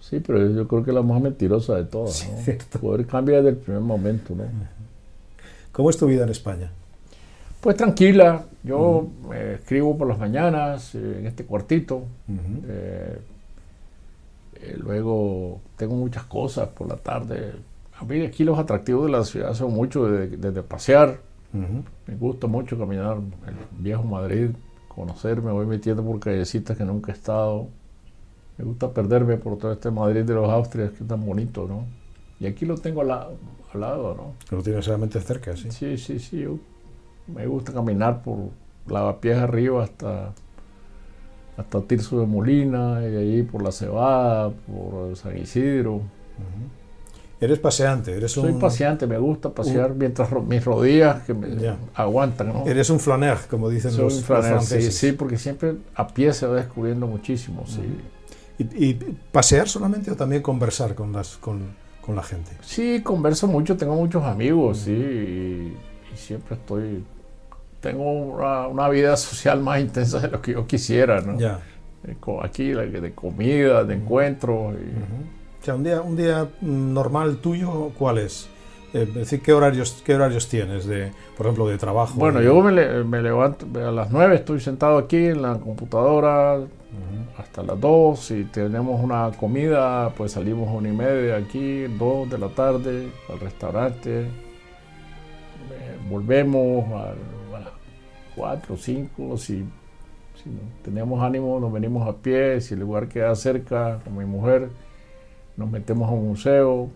Sí, 0.00 0.20
pero 0.20 0.48
yo 0.50 0.66
creo 0.66 0.82
que 0.82 0.90
es 0.90 0.94
la 0.94 1.02
más 1.02 1.20
mentirosa 1.20 1.76
de 1.76 1.84
todas. 1.84 2.26
El 2.46 2.56
poder 2.80 3.06
cambia 3.06 3.36
desde 3.38 3.50
el 3.50 3.56
primer 3.56 3.82
momento. 3.82 4.34
¿no? 4.34 4.44
¿Cómo 5.70 5.90
es 5.90 5.98
tu 5.98 6.06
vida 6.06 6.24
en 6.24 6.30
España? 6.30 6.72
Pues 7.60 7.76
tranquila. 7.76 8.44
Yo 8.62 8.78
uh 8.78 9.10
-huh. 9.28 9.34
eh, 9.34 9.54
escribo 9.60 9.96
por 9.96 10.08
las 10.08 10.18
mañanas 10.18 10.94
eh, 10.94 11.18
en 11.18 11.26
este 11.26 11.44
cuartito. 11.44 11.96
Uh 11.96 12.32
-huh. 12.32 12.60
eh, 12.68 13.20
luego 14.78 15.60
tengo 15.76 15.94
muchas 15.94 16.24
cosas 16.24 16.68
por 16.68 16.88
la 16.88 16.96
tarde. 16.96 17.52
A 17.98 18.04
mí 18.04 18.20
aquí 18.22 18.44
los 18.44 18.58
atractivos 18.58 19.06
de 19.06 19.12
la 19.12 19.24
ciudad 19.24 19.54
son 19.54 19.72
mucho 19.72 20.06
desde 20.06 20.36
de, 20.36 20.52
de 20.52 20.62
pasear. 20.62 21.18
Uh 21.52 21.58
-huh. 21.58 21.82
Me 22.06 22.16
gusta 22.16 22.46
mucho 22.46 22.78
caminar 22.78 23.16
el 23.16 23.54
viejo 23.78 24.02
Madrid, 24.02 24.50
conocer, 24.88 25.40
me 25.42 25.52
voy 25.52 25.66
metiendo 25.66 26.02
por 26.04 26.18
callecitas 26.20 26.76
que 26.76 26.84
nunca 26.84 27.12
he 27.12 27.14
estado. 27.14 27.68
Me 28.58 28.64
gusta 28.64 28.92
perderme 28.92 29.36
por 29.36 29.56
todo 29.56 29.72
este 29.72 29.90
Madrid 29.90 30.24
de 30.24 30.34
los 30.34 30.48
Austrias, 30.50 30.90
que 30.90 31.04
es 31.04 31.08
tan 31.08 31.24
bonito, 31.24 31.66
¿no? 31.68 31.84
Y 32.40 32.46
aquí 32.46 32.66
lo 32.66 32.76
tengo 32.76 33.00
al 33.02 33.08
lado, 33.08 33.36
al 33.72 33.80
lado 33.80 34.14
¿no? 34.14 34.56
Lo 34.56 34.62
tienes 34.62 34.84
solamente 34.84 35.20
cerca, 35.20 35.56
sí. 35.56 35.70
Sí, 35.70 35.96
sí, 35.96 36.18
sí. 36.18 36.40
Yo 36.40 36.58
me 37.34 37.46
gusta 37.46 37.72
caminar 37.72 38.22
por 38.22 38.50
Lavapiés 38.86 39.38
arriba 39.38 39.84
hasta, 39.84 40.32
hasta 41.56 41.80
Tirso 41.82 42.20
de 42.20 42.26
Molina, 42.26 43.00
y 43.04 43.10
de 43.10 43.18
ahí 43.18 43.42
por 43.42 43.62
La 43.62 43.72
Cebada, 43.72 44.50
por 44.50 45.16
San 45.16 45.36
Isidro. 45.36 45.94
Uh 45.94 46.00
-huh. 46.00 46.78
Eres 47.40 47.60
paseante, 47.60 48.16
eres 48.16 48.32
Soy 48.32 48.50
un... 48.50 48.58
paseante, 48.58 49.06
me 49.06 49.16
gusta 49.16 49.50
pasear 49.50 49.92
un... 49.92 49.98
mientras 49.98 50.28
ro 50.28 50.42
mis 50.42 50.64
rodillas 50.64 51.22
que 51.22 51.34
me 51.34 51.56
yeah. 51.56 51.78
aguantan, 51.94 52.48
¿no? 52.48 52.66
Eres 52.66 52.90
un 52.90 52.98
flaner, 52.98 53.38
como 53.48 53.68
dicen 53.68 53.92
Soy 53.92 54.04
los, 54.04 54.16
un 54.16 54.22
flaner, 54.24 54.54
los 54.54 54.66
franceses. 54.66 54.96
Sí, 54.96 55.08
sí, 55.08 55.12
porque 55.12 55.38
siempre 55.38 55.76
a 55.94 56.08
pie 56.08 56.32
se 56.32 56.46
va 56.48 56.56
descubriendo 56.56 57.06
muchísimo, 57.06 57.62
sí. 57.66 57.80
Uh 57.80 58.64
-huh. 58.64 58.74
¿Y, 58.76 58.86
¿Y, 58.86 58.94
pasear 59.30 59.68
solamente 59.68 60.10
o 60.10 60.16
también 60.16 60.42
conversar 60.42 60.96
con, 60.96 61.12
las, 61.12 61.36
con, 61.36 61.60
con, 62.04 62.16
la 62.16 62.24
gente? 62.24 62.50
Sí, 62.60 63.02
converso 63.04 63.46
mucho, 63.46 63.76
tengo 63.76 63.94
muchos 63.94 64.24
amigos, 64.24 64.78
uh 64.78 64.80
-huh. 64.80 64.84
sí, 64.84 64.92
y, 64.92 66.14
y, 66.14 66.16
siempre 66.16 66.56
estoy... 66.56 67.04
Tengo 67.90 68.12
una, 68.12 68.66
una, 68.68 68.88
vida 68.88 69.16
social 69.16 69.60
más 69.60 69.80
intensa 69.80 70.20
de 70.20 70.28
lo 70.28 70.40
que 70.40 70.52
yo 70.52 70.66
quisiera, 70.66 71.20
¿no? 71.20 71.38
Ya. 71.38 71.60
Aquí, 72.42 72.68
de 72.70 73.12
comida, 73.14 73.84
de 73.84 73.94
encuentros. 73.94 74.74
Y, 74.74 75.60
o 75.60 75.64
sea, 75.64 75.74
un 75.74 75.84
día, 75.84 76.00
un 76.00 76.16
día 76.16 76.48
normal 76.60 77.38
tuyo, 77.38 77.90
¿cuál 77.98 78.18
es? 78.18 78.48
Eh, 78.94 79.02
es 79.02 79.14
decir, 79.14 79.42
¿qué 79.42 79.52
horarios, 79.52 80.02
¿qué 80.04 80.14
horarios 80.14 80.48
tienes, 80.48 80.86
de, 80.86 81.12
por 81.36 81.46
ejemplo, 81.46 81.68
de 81.68 81.76
trabajo? 81.76 82.14
Bueno, 82.18 82.38
de... 82.38 82.46
yo 82.46 82.60
me, 82.62 82.72
le, 82.72 83.04
me, 83.04 83.20
levanto 83.20 83.66
a 83.76 83.90
las 83.90 84.10
9, 84.10 84.36
estoy 84.36 84.60
sentado 84.60 84.96
aquí 84.96 85.26
en 85.26 85.42
la 85.42 85.58
computadora 85.58 86.58
uh 86.58 86.62
-huh. 86.62 87.40
hasta 87.40 87.62
las 87.62 87.78
2. 87.78 88.18
Si 88.18 88.44
tenemos 88.44 89.02
una 89.02 89.30
comida, 89.38 90.10
pues 90.16 90.32
salimos 90.32 90.68
a 90.68 90.72
una 90.72 90.88
y 90.88 90.92
media 90.92 91.36
aquí, 91.36 91.84
2 91.98 92.30
de 92.30 92.38
la 92.38 92.48
tarde, 92.48 93.08
al 93.28 93.40
restaurante. 93.40 94.20
Eh, 94.20 94.28
volvemos 96.08 96.90
a, 96.92 97.14
a 98.44 98.54
las 98.54 98.64
4 98.66 98.74
o 98.74 98.76
5. 98.76 99.36
Si, 99.38 99.64
si 100.42 100.48
no 100.50 100.60
tenemos 100.82 101.22
ánimo, 101.22 101.58
nos 101.60 101.72
venimos 101.72 102.08
a 102.08 102.16
pie. 102.16 102.60
Si 102.60 102.74
el 102.74 102.80
lugar 102.80 103.08
queda 103.08 103.34
cerca, 103.34 104.00
con 104.04 104.16
mi 104.16 104.24
mujer 104.24 104.68
nos 105.56 105.70
metemos 105.70 106.08
a 106.08 106.12
un 106.12 106.28
museo, 106.28 106.88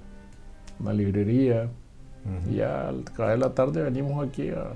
una 0.78 0.92
librería, 0.92 1.64
uh 1.64 2.28
-huh. 2.28 2.52
y 2.52 2.56
ya 2.56 2.88
al 2.88 3.04
caer 3.04 3.38
la 3.40 3.52
tarde 3.54 3.82
venimos 3.82 4.26
aquí 4.26 4.50
a, 4.50 4.72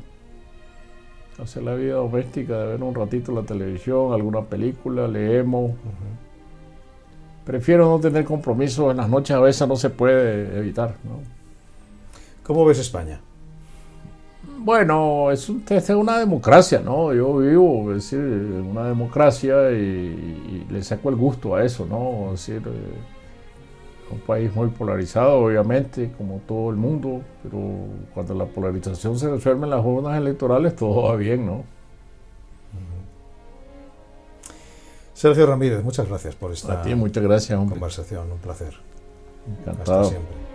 a, 1.38 1.42
hacer 1.42 1.62
la 1.62 1.74
vida 1.74 1.94
doméstica, 1.94 2.58
de 2.58 2.66
ver 2.66 2.82
un 2.82 2.94
ratito 2.94 3.32
la 3.32 3.42
televisión, 3.42 4.12
alguna 4.12 4.42
película, 4.42 5.06
leemos. 5.06 5.70
Uh 5.70 5.74
-huh. 5.74 6.26
Prefiero 7.44 7.88
no 7.88 8.00
tener 8.00 8.24
compromisos 8.24 8.90
en 8.90 8.96
las 8.96 9.08
noches, 9.08 9.36
a 9.36 9.40
veces 9.40 9.68
no 9.68 9.76
se 9.76 9.88
puede 9.88 10.58
evitar. 10.58 10.96
¿no? 11.04 11.20
¿Cómo 12.42 12.64
ves 12.64 12.80
España? 12.80 13.20
Bueno, 14.66 15.30
es, 15.30 15.48
un, 15.48 15.64
es, 15.68 15.88
una 15.90 16.18
democracia, 16.18 16.80
¿no? 16.80 17.14
Yo 17.14 17.36
vivo, 17.36 17.92
es 17.92 18.10
decir, 18.10 18.18
en 18.18 18.66
una 18.66 18.88
democracia 18.88 19.70
y, 19.70 19.76
y, 19.76 20.66
le 20.68 20.82
saco 20.82 21.08
el 21.08 21.14
gusto 21.14 21.54
a 21.54 21.64
eso, 21.64 21.86
¿no? 21.86 22.34
Es 22.34 22.44
decir, 22.44 22.66
eh, 22.66 24.10
un 24.10 24.18
país 24.18 24.52
muy 24.52 24.66
polarizado, 24.70 25.38
obviamente, 25.38 26.10
como 26.18 26.40
todo 26.48 26.70
el 26.70 26.76
mundo, 26.76 27.22
pero 27.44 27.60
cuando 28.12 28.34
la 28.34 28.46
polarización 28.46 29.16
se 29.16 29.30
resuelve 29.30 29.66
en 29.66 29.70
las 29.70 29.84
urnas 29.84 30.18
electorales, 30.18 30.74
todo 30.74 31.04
va 31.04 31.14
bien, 31.14 31.46
¿no? 31.46 31.62
Sergio 35.14 35.46
Ramírez, 35.46 35.84
muchas 35.84 36.08
gracias 36.08 36.34
por 36.34 36.50
esta 36.50 36.80
A 36.80 36.82
ti, 36.82 36.92
muchas 36.96 37.22
gracias, 37.22 37.56
conversación, 37.56 38.32
un 38.32 38.38
placer. 38.38 38.74
Encantado. 39.46 40.00
Hasta 40.00 40.10
siempre. 40.10 40.45